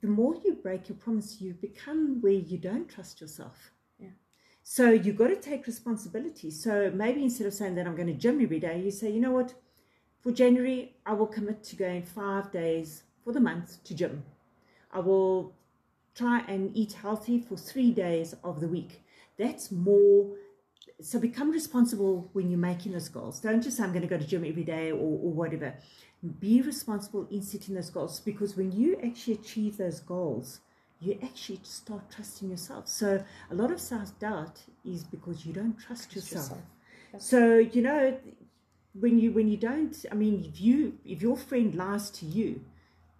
[0.00, 3.70] the more you break your promise, you become where you don't trust yourself.
[3.98, 4.08] Yeah.
[4.62, 6.50] So you've got to take responsibility.
[6.50, 9.20] So maybe instead of saying that I'm going to gym every day, you say, you
[9.20, 9.54] know what,
[10.20, 14.24] for January, I will commit to going five days for the month to gym.
[14.92, 15.54] I will
[16.14, 19.02] try and eat healthy for three days of the week.
[19.38, 20.32] That's more.
[21.00, 23.40] So become responsible when you're making those goals.
[23.40, 25.74] Don't just say, I'm going to go to gym every day or, or whatever.
[26.40, 30.60] Be responsible in setting those goals because when you actually achieve those goals,
[31.00, 32.86] you actually start trusting yourself.
[32.86, 36.58] So a lot of self doubt is because you don't trust, trust yourself.
[37.12, 37.22] yourself.
[37.22, 38.18] So you know
[38.98, 42.60] when you when you don't, I mean, if you if your friend lies to you,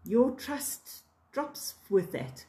[0.05, 2.45] your trust drops with that.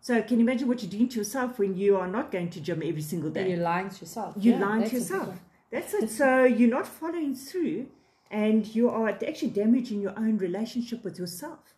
[0.00, 2.60] So can you imagine what you're doing to yourself when you are not going to
[2.60, 3.40] gym every single day?
[3.40, 4.34] And you're lying to yourself.
[4.38, 5.40] You're yeah, lying to yourself.
[5.70, 6.10] That's it.
[6.20, 7.88] so you're not following through
[8.30, 11.74] and you are actually damaging your own relationship with yourself.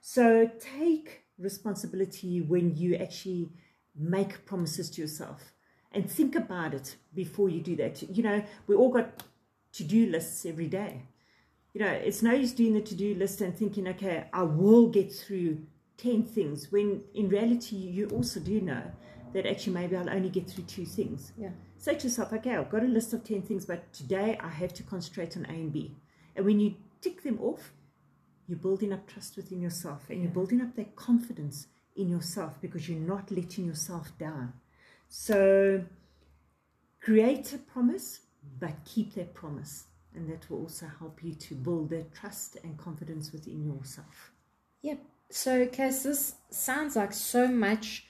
[0.00, 3.50] So take responsibility when you actually
[3.96, 5.52] make promises to yourself
[5.92, 8.02] and think about it before you do that.
[8.02, 9.22] You know, we all got
[9.72, 11.02] to do lists every day.
[11.74, 14.88] You know, it's no use doing the to do list and thinking, okay, I will
[14.88, 15.58] get through
[15.98, 18.82] 10 things when in reality you also do know
[19.32, 21.32] that actually maybe I'll only get through two things.
[21.38, 21.50] Yeah.
[21.80, 24.74] Say to yourself, okay, I've got a list of 10 things, but today I have
[24.74, 25.96] to concentrate on A and B.
[26.36, 27.72] And when you tick them off,
[28.46, 30.24] you're building up trust within yourself and yeah.
[30.24, 34.52] you're building up that confidence in yourself because you're not letting yourself down.
[35.08, 35.82] So
[37.00, 38.20] create a promise,
[38.58, 39.84] but keep that promise.
[40.14, 44.32] And that will also help you to build that trust and confidence within yourself.
[44.82, 44.98] Yep.
[45.30, 48.04] So, Cass, this sounds like so much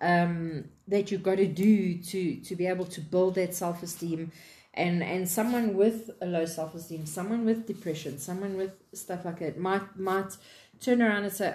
[0.00, 4.32] um, that you've got to do to to be able to build that self esteem,
[4.74, 9.40] and and someone with a low self esteem, someone with depression, someone with stuff like
[9.40, 10.36] that might might
[10.80, 11.54] turn around and say,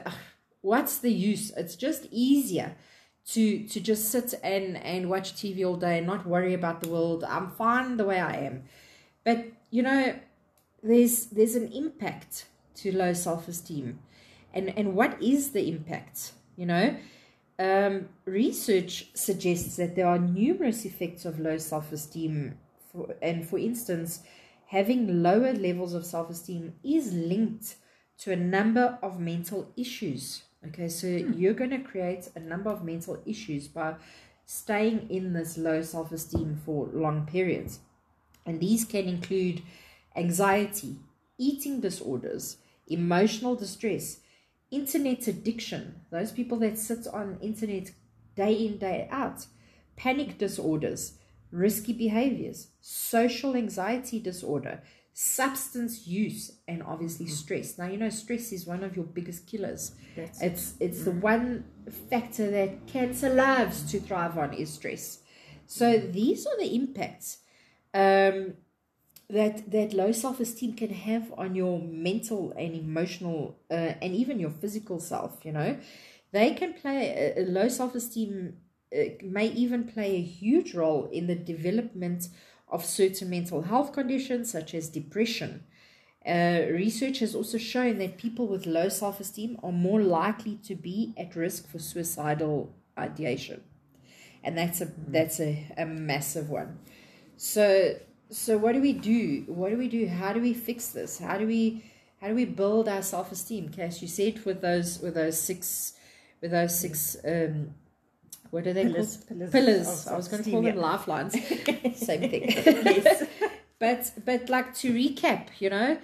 [0.62, 1.52] "What's the use?
[1.52, 2.76] It's just easier."
[3.24, 6.90] to to just sit and and watch TV all day and not worry about the
[6.90, 7.24] world.
[7.24, 8.64] I'm fine the way I am.
[9.24, 10.16] But you know,
[10.82, 14.00] there's there's an impact to low self-esteem
[14.54, 16.96] and and what is the impact you know
[17.60, 22.58] um, research suggests that there are numerous effects of low self-esteem.
[22.92, 24.22] For, and for instance
[24.68, 27.76] having lower levels of self-esteem is linked
[28.18, 30.44] to a number of mental issues.
[30.68, 31.34] Okay so hmm.
[31.34, 33.96] you're going to create a number of mental issues by
[34.46, 37.80] staying in this low self-esteem for long periods.
[38.46, 39.62] And these can include
[40.16, 40.98] anxiety
[41.38, 44.20] eating disorders emotional distress
[44.72, 47.92] internet addiction, those people that sit on internet
[48.36, 49.46] day in, day out,
[49.96, 51.18] panic disorders,
[51.52, 54.82] risky behaviors, social anxiety disorder,
[55.14, 57.36] substance use, and obviously mm-hmm.
[57.36, 57.78] stress.
[57.78, 59.94] Now you know stress is one of your biggest killers.
[60.16, 61.06] That's it's it's mm-hmm.
[61.06, 61.66] the one
[62.10, 65.20] factor that cancer loves to thrive on is stress.
[65.68, 67.40] So these are the impacts.
[67.94, 68.54] Um,
[69.32, 74.52] that that low self-esteem can have on your mental and emotional uh, and even your
[74.52, 75.78] physical self you know?
[76.32, 78.58] They can play a, a low self-esteem
[78.94, 82.28] uh, may even play a huge role in the development
[82.68, 85.64] of certain mental health conditions such as depression.
[86.26, 91.14] Uh, research has also shown that people with low self-esteem are more likely to be
[91.18, 93.64] at risk for suicidal ideation.
[94.44, 96.80] And that's a that's a, a massive one.
[97.38, 97.96] So
[98.32, 99.44] so what do we do?
[99.48, 100.08] What do we do?
[100.08, 101.20] How do we fix this?
[101.20, 101.84] How do we
[102.22, 103.70] how do we build our self esteem?
[103.70, 105.94] Cass, you said with those with those six
[106.42, 107.76] with those six um
[108.52, 109.28] what are they pillars, called?
[109.28, 109.52] Pillars.
[109.52, 110.08] pillars.
[110.08, 111.34] I was going to call them lifelines.
[111.96, 112.50] Same thing.
[112.50, 113.24] yes.
[113.80, 115.98] but but like to recap, you know,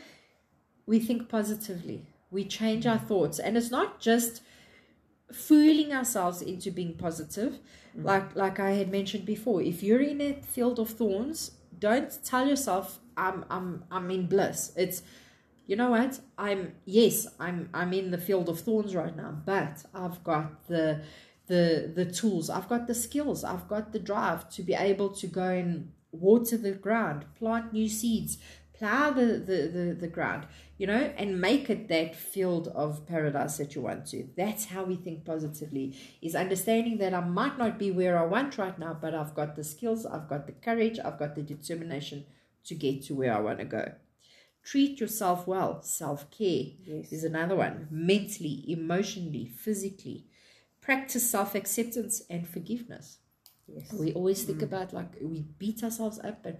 [0.86, 2.06] we think positively.
[2.32, 4.42] We change our thoughts, and it's not just
[5.32, 7.60] fooling ourselves into being positive.
[7.98, 8.06] Mm.
[8.06, 12.48] Like like I had mentioned before, if you're in a field of thorns, don't tell
[12.48, 14.72] yourself I'm I'm I'm in bliss.
[14.76, 15.04] It's
[15.66, 16.20] you know what?
[16.38, 21.02] I'm yes, I'm I'm in the field of thorns right now, but I've got the
[21.48, 25.28] the the tools, I've got the skills, I've got the drive to be able to
[25.28, 28.38] go and water the ground, plant new seeds,
[28.78, 30.46] plow the, the, the, the ground,
[30.78, 34.28] you know, and make it that field of paradise that you want to.
[34.38, 38.58] That's how we think positively, is understanding that I might not be where I want
[38.58, 42.26] right now, but I've got the skills, I've got the courage, I've got the determination
[42.66, 43.94] to get to where I want to go.
[44.64, 45.82] Treat yourself well.
[45.82, 47.14] Self care yes.
[47.14, 47.88] is another one.
[47.90, 50.26] Mentally, emotionally, physically.
[50.82, 53.20] Practice self acceptance and forgiveness.
[53.66, 53.94] Yes.
[53.94, 54.64] We always think mm.
[54.64, 56.60] about like we beat ourselves up, but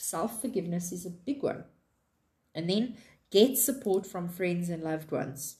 [0.00, 1.64] self forgiveness is a big one.
[2.54, 2.96] And then
[3.30, 5.56] get support from friends and loved ones.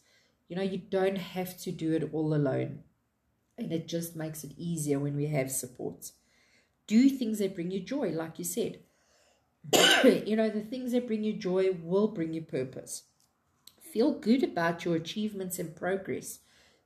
[0.49, 2.80] You know, you don't have to do it all alone.
[3.57, 6.12] And it just makes it easier when we have support.
[6.86, 8.80] Do things that bring you joy, like you said.
[10.05, 13.03] you know, the things that bring you joy will bring you purpose.
[13.80, 16.41] Feel good about your achievements and progress.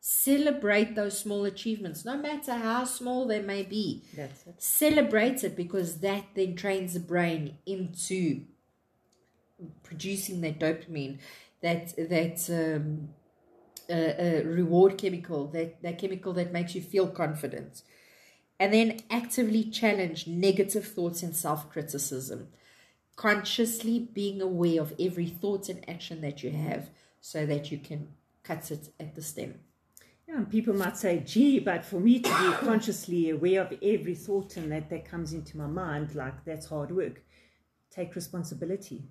[0.07, 4.03] Celebrate those small achievements, no matter how small they may be.
[4.15, 4.63] That's it.
[4.63, 8.43] Celebrate it because that then trains the brain into
[9.83, 11.21] producing that dopamine,
[11.63, 13.09] that that um,
[13.89, 17.81] uh, uh, reward chemical, that that chemical that makes you feel confident,
[18.61, 22.49] and then actively challenge negative thoughts and self criticism
[23.17, 26.91] consciously being aware of every thought and action that you have
[27.23, 28.09] so that you can
[28.43, 29.55] cut it at the stem.
[30.27, 34.15] Yeah, and people might say, gee, but for me to be consciously aware of every
[34.15, 37.23] thought and that that comes into my mind, like that's hard work.
[37.91, 39.05] Take responsibility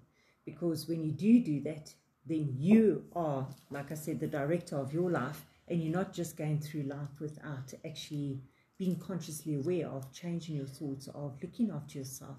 [0.46, 1.94] because when you do do that,
[2.26, 6.36] then you are, like I said, the director of your life, and you're not just
[6.36, 8.42] going through life without actually
[8.78, 12.38] being consciously aware of changing your thoughts, of looking after yourself,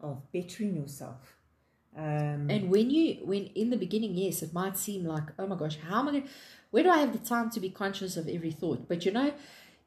[0.00, 1.36] of bettering yourself.
[1.96, 5.56] Um, And when you, when in the beginning, yes, it might seem like, oh my
[5.56, 6.22] gosh, how am I going?
[6.24, 6.28] to
[6.70, 8.88] Where do I have the time to be conscious of every thought?
[8.88, 9.32] But you know,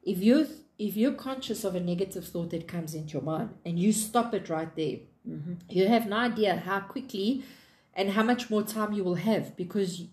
[0.02, 0.46] if you
[0.78, 4.32] if you're conscious of a negative thought that comes into your mind and you stop
[4.32, 5.54] it right there, mm-hmm.
[5.68, 7.44] you have no idea how quickly
[7.92, 10.04] and how much more time you will have because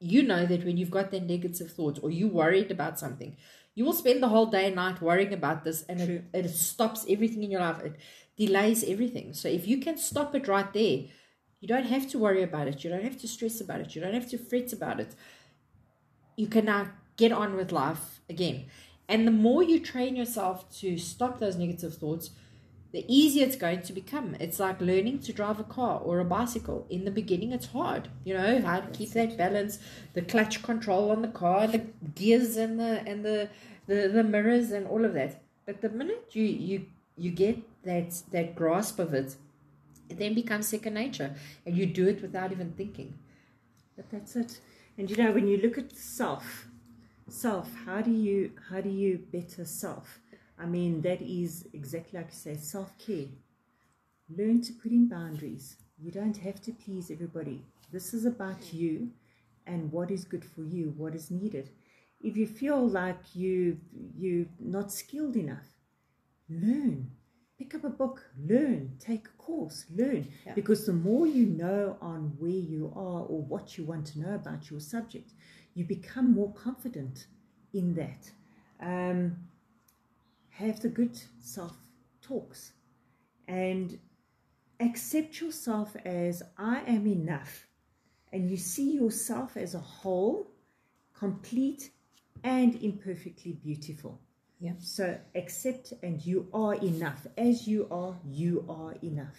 [0.00, 3.36] you know that when you've got that negative thought or you're worried about something,
[3.74, 7.06] you will spend the whole day and night worrying about this and it, it stops
[7.08, 7.80] everything in your life.
[7.80, 7.96] It
[8.36, 9.32] delays everything.
[9.32, 11.04] So if you can stop it right there,
[11.60, 12.84] you don't have to worry about it.
[12.84, 13.94] You don't have to stress about it.
[13.94, 15.14] You don't have to fret about it.
[16.38, 18.66] You can now get on with life again.
[19.08, 22.30] And the more you train yourself to stop those negative thoughts,
[22.92, 24.36] the easier it's going to become.
[24.38, 26.86] It's like learning to drive a car or a bicycle.
[26.88, 28.08] In the beginning, it's hard.
[28.24, 29.80] You know how to keep that balance,
[30.14, 33.50] the clutch control on the car, the gears and the and the,
[33.88, 35.42] the the mirrors and all of that.
[35.66, 36.86] But the minute you you
[37.16, 39.34] you get that that grasp of it,
[40.08, 41.34] it then becomes second nature,
[41.66, 43.18] and you do it without even thinking.
[43.98, 44.60] But that's it.
[44.96, 46.68] And you know, when you look at self,
[47.28, 50.20] self, how do you how do you better self?
[50.56, 53.26] I mean, that is exactly like you say, self care.
[54.30, 55.78] Learn to put in boundaries.
[55.98, 57.64] You don't have to please everybody.
[57.90, 59.10] This is about you
[59.66, 61.70] and what is good for you, what is needed.
[62.20, 63.78] If you feel like you
[64.16, 65.74] you're not skilled enough,
[66.48, 67.17] learn.
[67.58, 70.28] Pick up a book, learn, take a course, learn.
[70.46, 70.54] Yeah.
[70.54, 74.34] Because the more you know on where you are or what you want to know
[74.36, 75.32] about your subject,
[75.74, 77.26] you become more confident
[77.74, 78.30] in that.
[78.80, 79.36] Um,
[80.50, 81.76] have the good self
[82.20, 82.72] talks
[83.48, 83.98] and
[84.80, 87.66] accept yourself as I am enough.
[88.32, 90.50] And you see yourself as a whole,
[91.12, 91.90] complete,
[92.44, 94.20] and imperfectly beautiful.
[94.60, 94.72] Yeah.
[94.80, 97.26] So accept and you are enough.
[97.36, 99.36] As you are, you are enough.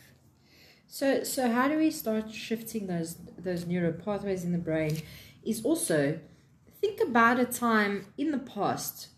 [0.87, 5.01] So, so how do we start shifting those those neural pathways in the brain?
[5.43, 6.19] Is also
[6.81, 9.09] think about a time in the past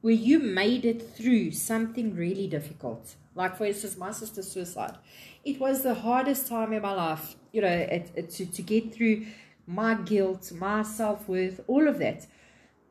[0.00, 3.14] where you made it through something really difficult.
[3.34, 4.98] Like for instance, my sister's suicide.
[5.44, 7.36] It was the hardest time in my life.
[7.52, 9.26] You know, it, it, to to get through
[9.66, 12.26] my guilt, my self worth, all of that.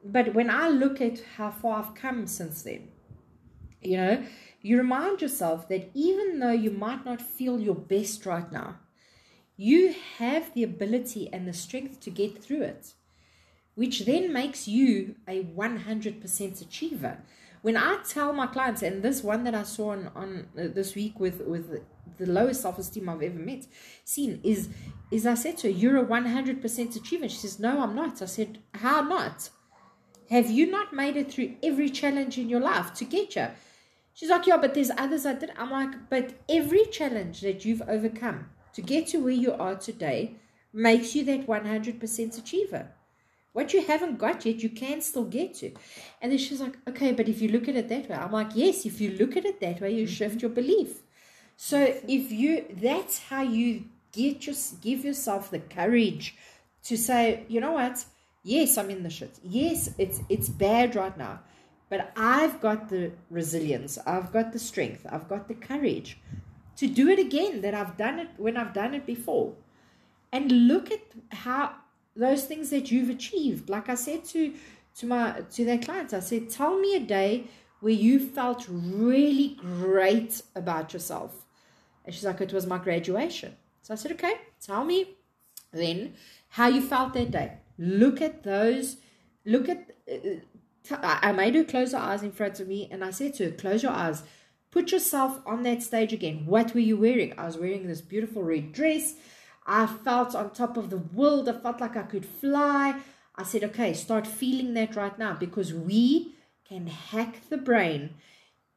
[0.03, 2.89] But when I look at how far I've come since then,
[3.81, 4.23] you know,
[4.61, 8.79] you remind yourself that even though you might not feel your best right now,
[9.55, 12.93] you have the ability and the strength to get through it,
[13.75, 17.17] which then makes you a 100% achiever.
[17.61, 20.95] When I tell my clients, and this one that I saw on, on uh, this
[20.95, 21.81] week with, with
[22.17, 23.67] the lowest self esteem I've ever met,
[24.03, 24.69] seen is,
[25.11, 27.29] is I said to her, You're a 100% achiever.
[27.29, 28.21] She says, No, I'm not.
[28.21, 29.49] I said, How not?
[30.33, 33.49] Have you not made it through every challenge in your life to get you?
[34.15, 35.51] She's like, yeah, but there's others I did.
[35.55, 40.37] I'm like, but every challenge that you've overcome to get to where you are today
[40.73, 42.87] makes you that 100% achiever.
[43.51, 45.71] What you haven't got yet, you can still get to.
[46.19, 48.55] And then she's like, okay, but if you look at it that way, I'm like,
[48.55, 51.03] yes, if you look at it that way, you shift your belief.
[51.57, 51.77] So
[52.07, 56.35] if you, that's how you get your, give yourself the courage
[56.85, 58.03] to say, you know what?
[58.43, 59.39] Yes, I'm in the shit.
[59.43, 61.39] Yes, it's it's bad right now.
[61.89, 66.17] But I've got the resilience, I've got the strength, I've got the courage
[66.77, 69.53] to do it again that I've done it when I've done it before.
[70.31, 71.75] And look at how
[72.15, 73.69] those things that you've achieved.
[73.69, 74.53] Like I said to
[74.95, 77.45] to my to their clients, I said, tell me a day
[77.79, 81.45] where you felt really great about yourself.
[82.05, 83.55] And she's like, it was my graduation.
[83.81, 85.15] So I said, okay, tell me
[85.71, 86.13] then
[86.49, 87.57] how you felt that day.
[87.77, 88.97] Look at those,
[89.45, 90.39] look at uh,
[90.91, 93.51] I made her close her eyes in front of me and I said to her,
[93.51, 94.23] Close your eyes.
[94.71, 96.45] Put yourself on that stage again.
[96.45, 97.33] What were you wearing?
[97.37, 99.15] I was wearing this beautiful red dress.
[99.65, 101.47] I felt on top of the world.
[101.47, 102.99] I felt like I could fly.
[103.35, 106.35] I said, okay, start feeling that right now because we
[106.67, 108.15] can hack the brain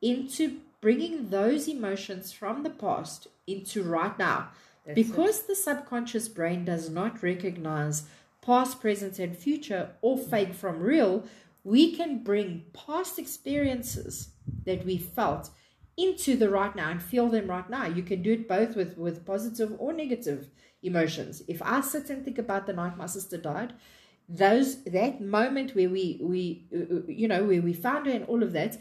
[0.00, 4.50] into bringing those emotions from the past into right now.
[4.84, 5.48] That's because it.
[5.48, 8.04] the subconscious brain does not recognize
[8.46, 11.24] past, present, and future or fake from real,
[11.64, 14.30] we can bring past experiences
[14.64, 15.50] that we felt
[15.96, 17.86] into the right now and feel them right now.
[17.86, 20.48] You can do it both with, with positive or negative
[20.82, 21.42] emotions.
[21.48, 23.72] If I sit and think about the night my sister died,
[24.28, 26.66] those that moment where we we
[27.08, 28.76] you know where we found her and all of that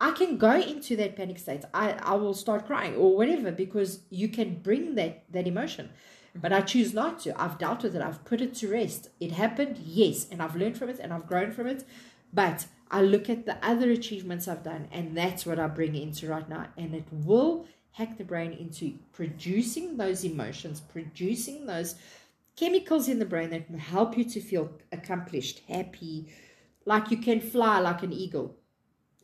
[0.00, 4.00] i can go into that panic state i i will start crying or whatever because
[4.10, 5.88] you can bring that that emotion
[6.34, 9.32] but i choose not to i've dealt with it i've put it to rest it
[9.32, 11.84] happened yes and i've learned from it and i've grown from it
[12.32, 16.26] but i look at the other achievements i've done and that's what i bring into
[16.28, 21.96] right now and it will hack the brain into producing those emotions producing those
[22.56, 26.28] chemicals in the brain that help you to feel accomplished, happy,
[26.84, 28.56] like you can fly like an eagle.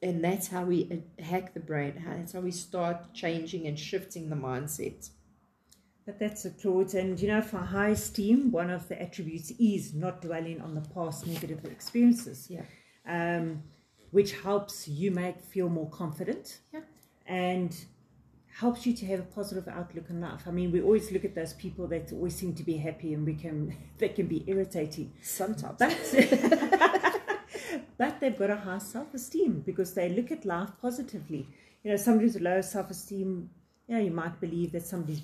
[0.03, 0.89] And that's how we
[1.19, 2.03] uh, hack the brain.
[2.07, 5.11] That's how we start changing and shifting the mindset.
[6.09, 6.95] But that's a truth.
[6.95, 10.81] And you know, for high esteem, one of the attributes is not dwelling on the
[10.81, 12.49] past negative experiences.
[12.49, 12.63] Yeah.
[13.07, 13.63] Um,
[14.11, 16.61] which helps you make feel more confident.
[16.73, 16.81] Yeah.
[17.27, 17.77] And
[18.57, 20.45] helps you to have a positive outlook on life.
[20.47, 23.27] I mean, we always look at those people that always seem to be happy, and
[23.27, 25.77] we can they can be irritating sometimes.
[25.79, 25.95] But,
[27.99, 31.47] but they've got a high self esteem because they look at life positively.
[31.85, 33.51] You know, somebody with low self esteem,
[33.89, 35.23] you know, you might believe that somebody's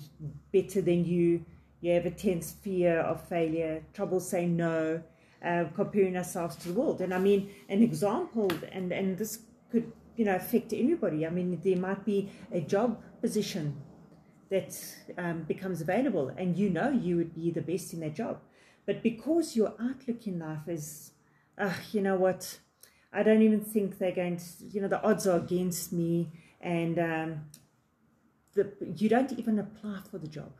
[0.51, 1.45] better than you.
[1.81, 5.03] You have a tense fear of failure, trouble saying no,
[5.45, 6.99] uh, comparing ourselves to the world.
[7.01, 9.39] And I mean, an example, and and this
[9.71, 11.27] could you know affect anybody.
[11.27, 13.79] I mean, there might be a job position
[14.49, 14.75] that
[15.17, 18.39] um, becomes available, and you know you would be the best in that job.
[18.87, 21.11] But because your outlook in life is,
[21.57, 22.59] uh, you know what,
[23.13, 26.97] I don't even think they're going to, you know, the odds are against me, and
[26.99, 27.41] um,
[28.55, 30.51] the, you don't even apply for the job.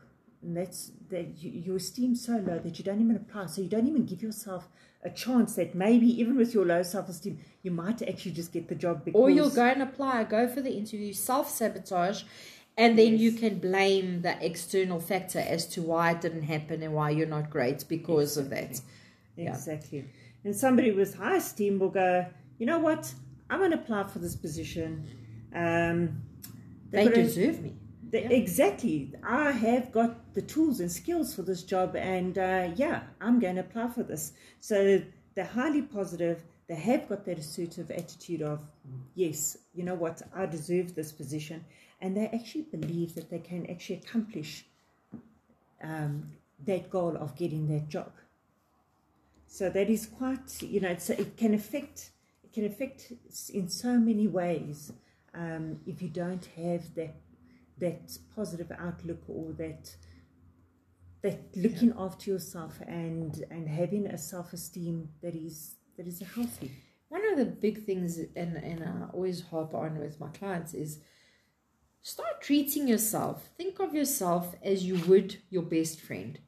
[0.42, 3.46] And that's that you, your esteem so low that you don't even apply.
[3.46, 4.68] So you don't even give yourself
[5.02, 8.68] a chance that maybe even with your low self esteem, you might actually just get
[8.68, 9.04] the job.
[9.04, 12.22] Because or you'll go and apply, go for the interview, self sabotage,
[12.76, 13.20] and then yes.
[13.20, 17.26] you can blame the external factor as to why it didn't happen and why you're
[17.26, 18.58] not great because exactly.
[18.58, 18.82] of that.
[19.36, 19.98] Exactly.
[19.98, 20.04] Yeah.
[20.44, 22.26] And somebody with high esteem will go,
[22.58, 23.12] you know what?
[23.48, 25.06] I'm going to apply for this position.
[25.54, 26.22] Um,
[26.90, 27.74] they deserve me.
[28.10, 28.30] They, yeah.
[28.30, 29.12] Exactly.
[29.22, 33.56] I have got the tools and skills for this job, and uh, yeah, I'm going
[33.56, 34.32] to apply for this.
[34.60, 35.02] So
[35.34, 36.44] they're highly positive.
[36.68, 38.60] They have got that assertive attitude of,
[39.14, 41.64] yes, you know what, I deserve this position
[42.00, 44.64] and they actually believe that they can actually accomplish
[45.82, 46.30] um,
[46.64, 48.12] that goal of getting that job.
[49.46, 52.10] So that is quite, you know, it can affect
[52.42, 53.12] it can affect
[53.52, 54.92] in so many ways
[55.34, 57.14] um, if you don't have that
[57.78, 59.94] that positive outlook or that
[61.22, 62.04] that looking yeah.
[62.04, 66.70] after yourself and and having a self esteem that is that is healthy.
[67.08, 70.98] One of the big things, and and I always harp on with my clients is
[72.06, 73.48] Start treating yourself.
[73.58, 76.38] Think of yourself as you would your best friend.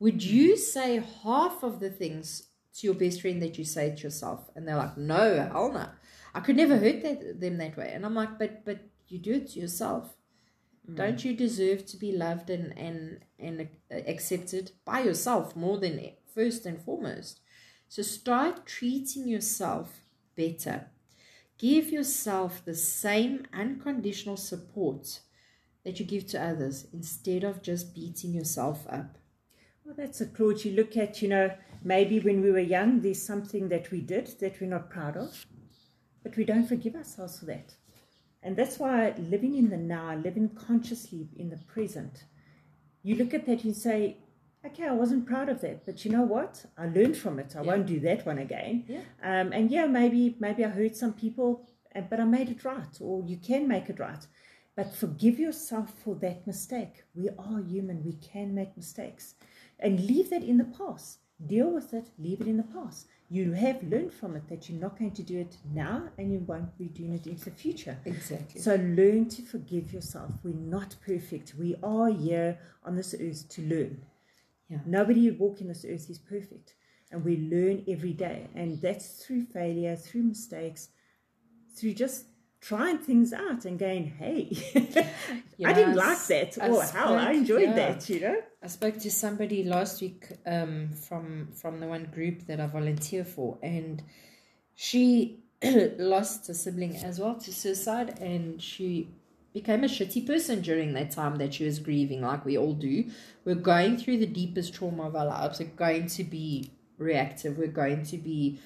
[0.00, 0.36] Would mm-hmm.
[0.36, 4.50] you say half of the things to your best friend that you say to yourself?
[4.54, 5.88] And they're like, no, hell no.
[6.34, 7.92] I could never hurt that, them that way.
[7.94, 10.14] And I'm like, but but you do it to yourself.
[10.90, 10.96] Mm.
[10.96, 16.00] Don't you deserve to be loved and, and, and accepted by yourself more than
[16.34, 17.40] first and foremost?
[17.88, 20.00] So start treating yourself
[20.36, 20.86] better.
[21.58, 25.20] Give yourself the same unconditional support
[25.84, 29.16] that you give to others instead of just beating yourself up.
[29.84, 30.66] Well, that's a approach.
[30.66, 31.50] You look at, you know,
[31.82, 35.46] maybe when we were young, there's something that we did that we're not proud of,
[36.22, 37.74] but we don't forgive ourselves for that.
[38.42, 42.24] And that's why living in the now, living consciously in the present,
[43.02, 44.18] you look at that you say,
[44.64, 46.64] okay, I wasn't proud of that, but you know what?
[46.76, 47.54] I learned from it.
[47.56, 47.66] I yeah.
[47.66, 48.84] won't do that one again.
[48.88, 49.00] Yeah.
[49.22, 52.96] Um, and yeah, maybe maybe I hurt some people, uh, but I made it right,
[53.00, 54.24] or you can make it right.
[54.76, 57.02] But forgive yourself for that mistake.
[57.14, 58.04] We are human.
[58.04, 59.34] We can make mistakes,
[59.80, 61.18] and leave that in the past.
[61.44, 62.10] Deal with it.
[62.18, 63.06] Leave it in the past.
[63.30, 66.38] You have learned from it that you're not going to do it now, and you
[66.38, 67.98] won't be doing it in the future.
[68.06, 68.60] Exactly.
[68.60, 70.32] So learn to forgive yourself.
[70.42, 71.54] We're not perfect.
[71.58, 74.00] We are here on this earth to learn.
[74.68, 74.78] Yeah.
[74.86, 76.74] Nobody walking this earth is perfect.
[77.10, 78.48] And we learn every day.
[78.54, 80.88] And that's through failure, through mistakes,
[81.74, 82.26] through just
[82.60, 84.48] trying things out and going, hey,
[85.56, 86.58] You I didn't like that.
[86.60, 87.74] I Or how I enjoyed yeah.
[87.74, 88.36] that, you know?
[88.62, 93.24] I spoke to somebody last week um, from from the one group that I volunteer
[93.24, 94.02] for, and
[94.74, 99.10] she lost a sibling as well to suicide, and she
[99.52, 103.04] became a shitty person during that time that she was grieving, like we all do.
[103.44, 105.60] We're going through the deepest trauma of our lives.
[105.60, 107.58] We're going to be reactive.
[107.58, 108.58] We're going to be,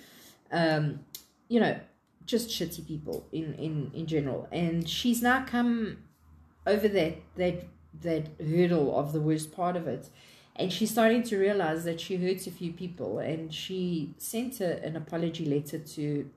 [0.51, 1.01] um,
[1.49, 1.79] you know,
[2.25, 4.49] just shitty people in in in general.
[4.51, 5.99] And she's now come
[6.67, 7.65] over that that
[8.01, 10.09] that hurdle of the worst part of it.
[10.57, 14.83] And she's starting to realize that she hurts a few people and she sent a,
[14.85, 16.29] an apology letter to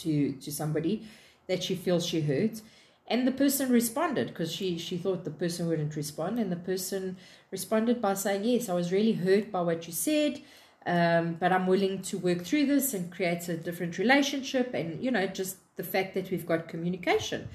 [0.00, 1.06] to to somebody
[1.46, 2.60] that she feels she hurt.
[3.06, 7.16] And the person responded because she she thought the person wouldn't respond and the person
[7.50, 10.40] responded by saying yes i was really hurt by what you said
[10.86, 15.10] um, but i'm willing to work through this and create a different relationship and you
[15.10, 17.46] know just the fact that we've got communication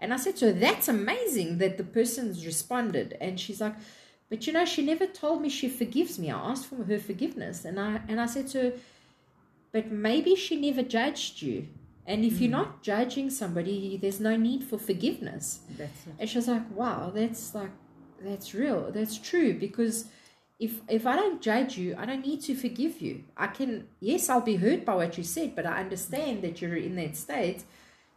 [0.00, 3.16] and i said to her that's amazing that the person's responded.
[3.20, 3.74] And she's like
[4.30, 6.30] but you know she never told me she forgives me.
[6.30, 7.64] I asked for her forgiveness.
[7.64, 8.72] And i and i said to her
[9.72, 11.68] but maybe she never judged you.
[12.06, 12.60] And if you're mm.
[12.62, 15.60] not judging somebody there's no need for forgiveness.
[15.76, 16.14] That's it.
[16.18, 17.70] and she was like wow that's like
[18.20, 18.90] that's real.
[18.90, 19.54] That's true.
[19.54, 20.06] Because
[20.58, 23.24] if if i don't judge you i don't need to forgive you.
[23.36, 26.76] I can yes i'll be hurt by what you said but i understand that you're
[26.76, 27.64] in that state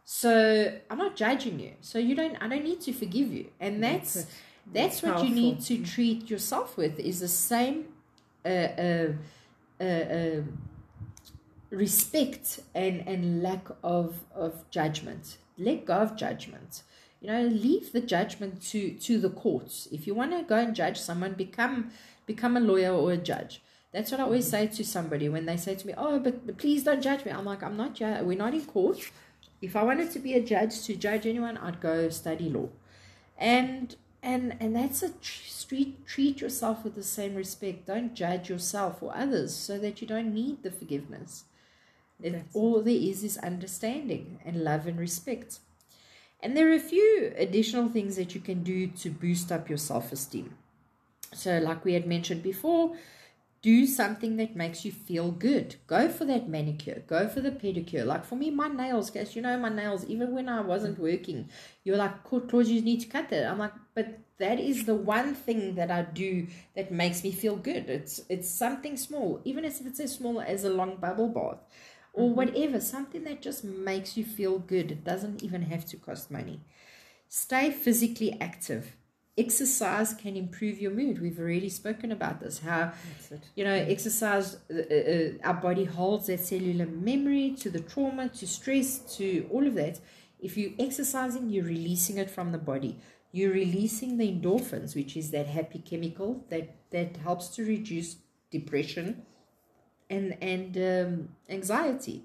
[0.04, 3.82] so i'm not judging you so you don't i don't need to forgive you and
[3.82, 4.26] that's
[4.70, 7.86] that's, That's what you need to treat yourself with is the same
[8.44, 9.12] uh, uh,
[9.80, 10.42] uh, uh,
[11.70, 15.38] respect and, and lack of, of judgment.
[15.58, 16.82] Let go of judgment.
[17.20, 19.88] You know, leave the judgment to, to the courts.
[19.90, 21.90] If you want to go and judge someone, become
[22.26, 23.62] become a lawyer or a judge.
[23.92, 26.56] That's what I always say to somebody when they say to me, "Oh, but, but
[26.56, 27.94] please don't judge me." I'm like, "I'm not.
[27.94, 28.98] Ju- we're not in court.
[29.62, 32.68] If I wanted to be a judge to judge anyone, I'd go study law."
[33.38, 36.06] And and and that's a tr- street.
[36.06, 37.86] Treat yourself with the same respect.
[37.86, 41.44] Don't judge yourself or others, so that you don't need the forgiveness.
[42.22, 42.58] It, That's it.
[42.58, 45.60] all there is is understanding and love and respect.
[46.40, 49.78] And there are a few additional things that you can do to boost up your
[49.78, 50.56] self esteem.
[51.32, 52.96] So, like we had mentioned before,
[53.62, 55.76] do something that makes you feel good.
[55.86, 58.04] Go for that manicure, go for the pedicure.
[58.04, 61.48] Like for me, my nails, guys, you know, my nails, even when I wasn't working,
[61.84, 63.46] you're like, Claude, you need to cut that.
[63.46, 67.54] I'm like, but that is the one thing that I do that makes me feel
[67.54, 67.88] good.
[67.88, 71.60] It's it's something small, even if it's as small as a long bubble bath
[72.12, 72.36] or mm-hmm.
[72.36, 74.90] whatever, something that just makes you feel good.
[74.90, 76.60] It doesn't even have to cost money.
[77.28, 78.96] Stay physically active.
[79.38, 81.20] Exercise can improve your mood.
[81.22, 82.58] We've already spoken about this.
[82.58, 82.92] How
[83.54, 88.46] you know exercise, uh, uh, our body holds that cellular memory to the trauma, to
[88.46, 90.00] stress, to all of that.
[90.38, 92.98] If you're exercising, you're releasing it from the body.
[93.30, 98.16] You're releasing the endorphins, which is that happy chemical that that helps to reduce
[98.50, 99.22] depression
[100.10, 102.24] and and um, anxiety.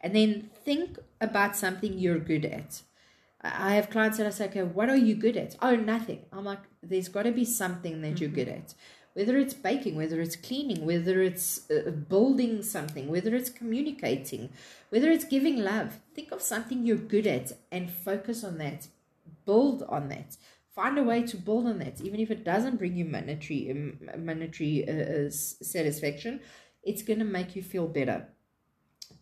[0.00, 2.82] And then think about something you're good at.
[3.40, 5.56] I have clients that I say, okay, what are you good at?
[5.62, 6.24] Oh, nothing.
[6.32, 8.74] I'm like, there's got to be something that you're good at.
[9.14, 14.50] Whether it's baking, whether it's cleaning, whether it's uh, building something, whether it's communicating,
[14.90, 16.00] whether it's giving love.
[16.14, 18.88] Think of something you're good at and focus on that.
[19.44, 20.36] Build on that.
[20.74, 24.88] Find a way to build on that, even if it doesn't bring you monetary monetary
[24.88, 26.40] uh, uh, satisfaction.
[26.84, 28.28] It's going to make you feel better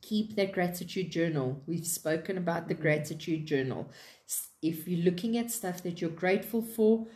[0.09, 1.63] keep that gratitude journal.
[1.67, 3.91] We've spoken about the gratitude journal.
[4.63, 7.07] If you're looking at stuff that you're grateful for,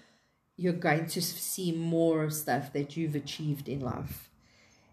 [0.57, 4.29] you're going to see more of stuff that you've achieved in life.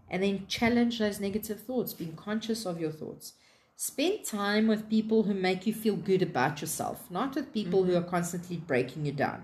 [0.10, 3.34] And then challenge those negative thoughts, being conscious of your thoughts.
[3.76, 7.92] Spend time with people who make you feel good about yourself, not with people who
[7.92, 8.06] mm-hmm.
[8.06, 9.44] are constantly breaking you down.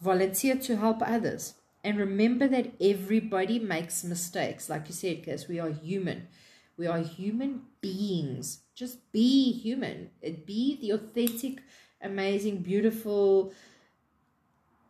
[0.00, 1.54] Volunteer to help others.
[1.84, 4.68] And remember that everybody makes mistakes.
[4.68, 6.28] Like you said, because we are human.
[6.76, 8.60] We are human beings.
[8.74, 10.10] Just be human.
[10.44, 11.62] Be the authentic,
[12.02, 13.52] amazing, beautiful,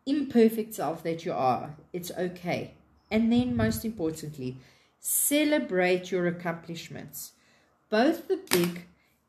[0.04, 1.76] imperfect self that you are.
[1.92, 2.74] It's okay.
[3.10, 4.56] And then, most importantly,
[4.98, 7.32] celebrate your accomplishments,
[7.88, 8.86] both the big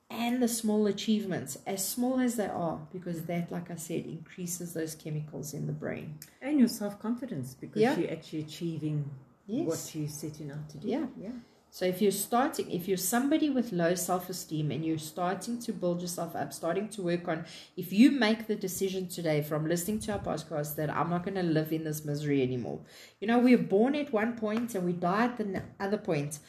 [0.10, 4.74] and the small achievements, as small as they are, because that, like I said, increases
[4.74, 6.18] those chemicals in the brain.
[6.42, 7.98] And your self confidence because Yeah.
[8.00, 9.10] you're actually achieving
[9.46, 9.68] Yes.
[9.68, 10.88] what you're setting out to do.
[10.88, 11.08] Yeah.
[11.22, 11.32] Yeah.
[11.70, 16.02] So if you're starting, if you're somebody with low self-esteem and you're starting to build
[16.02, 17.46] yourself up, starting to work on,
[17.76, 21.36] if you make the decision today from listening to our podcast that I'm not going
[21.36, 22.80] to live in this misery anymore.
[23.20, 26.40] You know, we're born at one point and we die at the other point.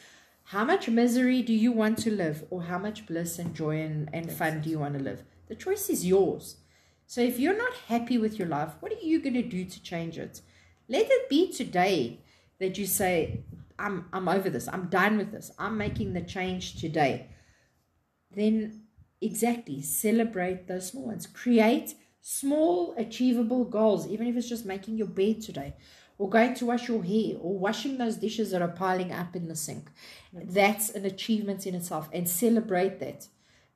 [0.45, 4.09] How much misery do you want to live, or how much bliss and joy and,
[4.11, 5.23] and fun do you want to live?
[5.47, 6.55] The choice is yours.
[7.05, 9.83] So if you're not happy with your life, what are you going to do to
[9.83, 10.41] change it?
[10.87, 12.21] Let it be today
[12.57, 13.41] that you say,
[13.79, 14.67] I'm, I'm over this.
[14.67, 15.51] I'm done with this.
[15.57, 17.29] I'm making the change today.
[18.35, 18.83] Then,
[19.21, 21.25] exactly, celebrate those small ones.
[21.25, 25.73] Create small, achievable goals, even if it's just making your bed today
[26.19, 29.47] or going to wash your hair or washing those dishes that are piling up in
[29.47, 29.89] the sink.
[30.33, 33.27] That's an achievement in itself and celebrate that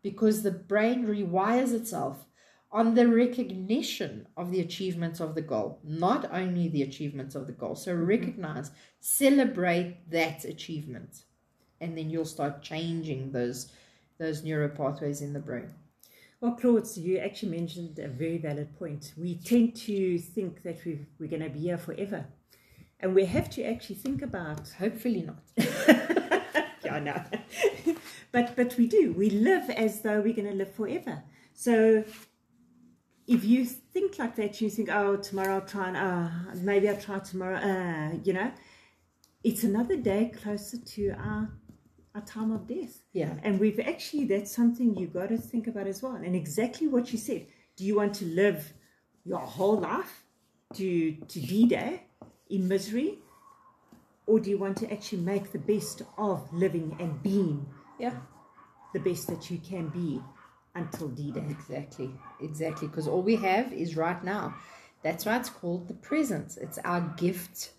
[0.04, 2.26] because the brain rewires itself
[2.74, 7.54] on the recognition of the achievements of the goal, not only the achievements of the
[7.54, 7.76] goal.
[7.76, 8.06] So mm-hmm.
[8.06, 11.24] recognize, celebrate that achievement,
[11.80, 13.72] and then you'll start changing those
[14.20, 15.70] those neural pathways in the brain.
[16.40, 19.14] Well, Claude, you actually mentioned a very valid point.
[19.18, 22.26] We tend to think that we we're going to be here forever.
[23.00, 24.70] And we have to actually think about.
[24.80, 25.44] Hopefully not.
[26.86, 27.22] yeah, no.
[28.32, 29.14] but, but we do.
[29.14, 31.24] We live as though we're going to live forever.
[31.54, 32.06] So
[33.28, 36.98] if you think like that, you think, oh, tomorrow I'll try and, uh, maybe I'll
[36.98, 38.52] try tomorrow, uh, you know,
[39.44, 41.50] it's another day closer to our
[42.16, 43.02] a time of death.
[43.12, 43.34] Yeah.
[43.42, 46.16] And we've actually, that's something you got to think about as well.
[46.16, 47.48] And exactly what you said.
[47.76, 48.72] Do you want to live
[49.26, 50.24] your whole life
[50.76, 52.04] to, to D Day
[52.50, 53.18] in misery?
[54.28, 57.66] Or do you want to actually make the best of living and being
[58.00, 58.14] Yeah.
[58.94, 60.22] the best that you can be
[60.76, 61.46] until D Day?
[61.50, 62.12] Exactly.
[62.42, 62.88] Exactly.
[62.88, 64.56] Because all we have is right now.
[65.04, 66.58] That's why it's called the present.
[66.62, 67.72] It's our gift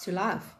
[0.00, 0.54] to life.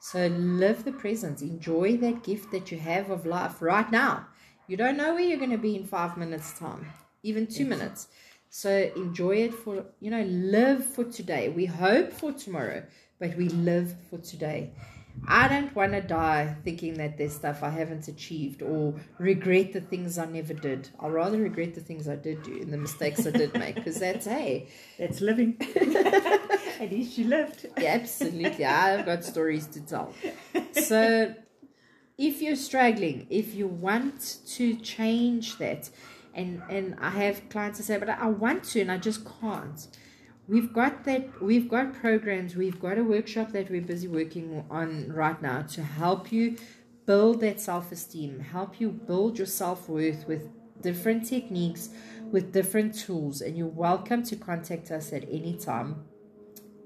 [0.00, 1.42] So live the present.
[1.42, 4.26] Enjoy that gift that you have of life right now.
[4.68, 6.86] You don't know where you're going to be in five minutes' time,
[7.22, 8.08] even two minutes.
[8.48, 11.48] So enjoy it for, you know, live for today.
[11.48, 12.84] We hope for tomorrow,
[13.18, 14.72] but we live for today.
[15.28, 19.80] I don't want to die thinking that there's stuff I haven't achieved or regret the
[19.80, 20.88] things I never did.
[21.00, 23.98] I'll rather regret the things I did do and the mistakes I did make because
[23.98, 25.56] that's, hey, That's living.
[26.80, 27.66] At least you lived.
[27.78, 28.64] yeah, absolutely.
[28.64, 30.12] I've got stories to tell.
[30.72, 31.34] So,
[32.18, 35.90] if you're struggling, if you want to change that,
[36.34, 39.86] and and I have clients that say, but I want to and I just can't.
[40.48, 41.42] We've got that.
[41.42, 42.56] We've got programs.
[42.56, 46.56] We've got a workshop that we're busy working on right now to help you
[47.04, 50.48] build that self-esteem, help you build your self-worth with
[50.82, 51.90] different techniques,
[52.32, 56.04] with different tools, and you're welcome to contact us at any time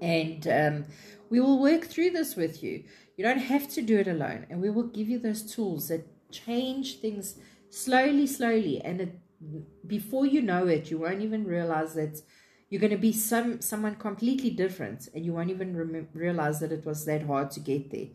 [0.00, 0.84] and um,
[1.28, 2.84] we will work through this with you.
[3.16, 6.06] You don't have to do it alone, and we will give you those tools that
[6.32, 7.36] change things
[7.68, 9.18] slowly, slowly, and it,
[9.86, 12.20] before you know it, you won't even realize that
[12.70, 16.72] you're going to be some someone completely different, and you won't even rem- realize that
[16.72, 18.06] it was that hard to get there.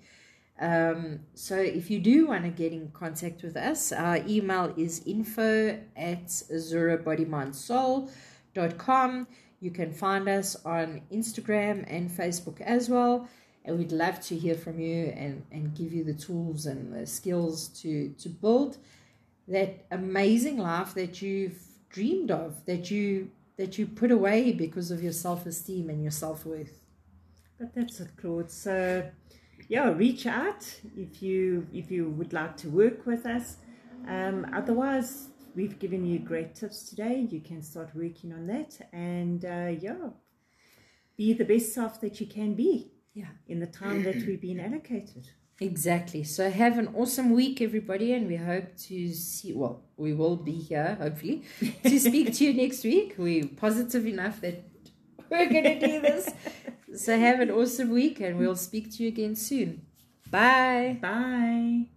[0.58, 5.04] Um, so if you do want to get in contact with us, our email is
[5.06, 9.28] info at azurabodymindssoul.com.
[9.60, 13.28] You can find us on Instagram and Facebook as well.
[13.66, 17.08] And we'd love to hear from you and, and give you the tools and the
[17.08, 18.78] skills to, to build
[19.48, 25.02] that amazing life that you've dreamed of, that you that you put away because of
[25.02, 26.82] your self esteem and your self worth.
[27.60, 28.52] But that's it, Claude.
[28.52, 29.10] So,
[29.70, 30.64] yeah, reach out
[30.96, 33.58] if you if you would like to work with us.
[34.08, 37.28] Um, otherwise, we've given you great tips today.
[37.30, 40.10] You can start working on that, and uh, yeah,
[41.18, 42.92] be the best self that you can be.
[43.14, 43.32] Yeah.
[43.48, 45.30] In the time that we've been allocated.
[45.60, 46.24] Exactly.
[46.24, 49.54] So have an awesome week, everybody, and we hope to see.
[49.54, 51.44] Well, we will be here hopefully
[51.84, 53.16] to speak to you next week.
[53.18, 54.64] We're positive enough that
[55.30, 56.30] we're gonna do this.
[56.96, 59.86] So have an awesome week, and we'll speak to you again soon.
[60.30, 60.98] Bye.
[61.02, 61.95] Bye.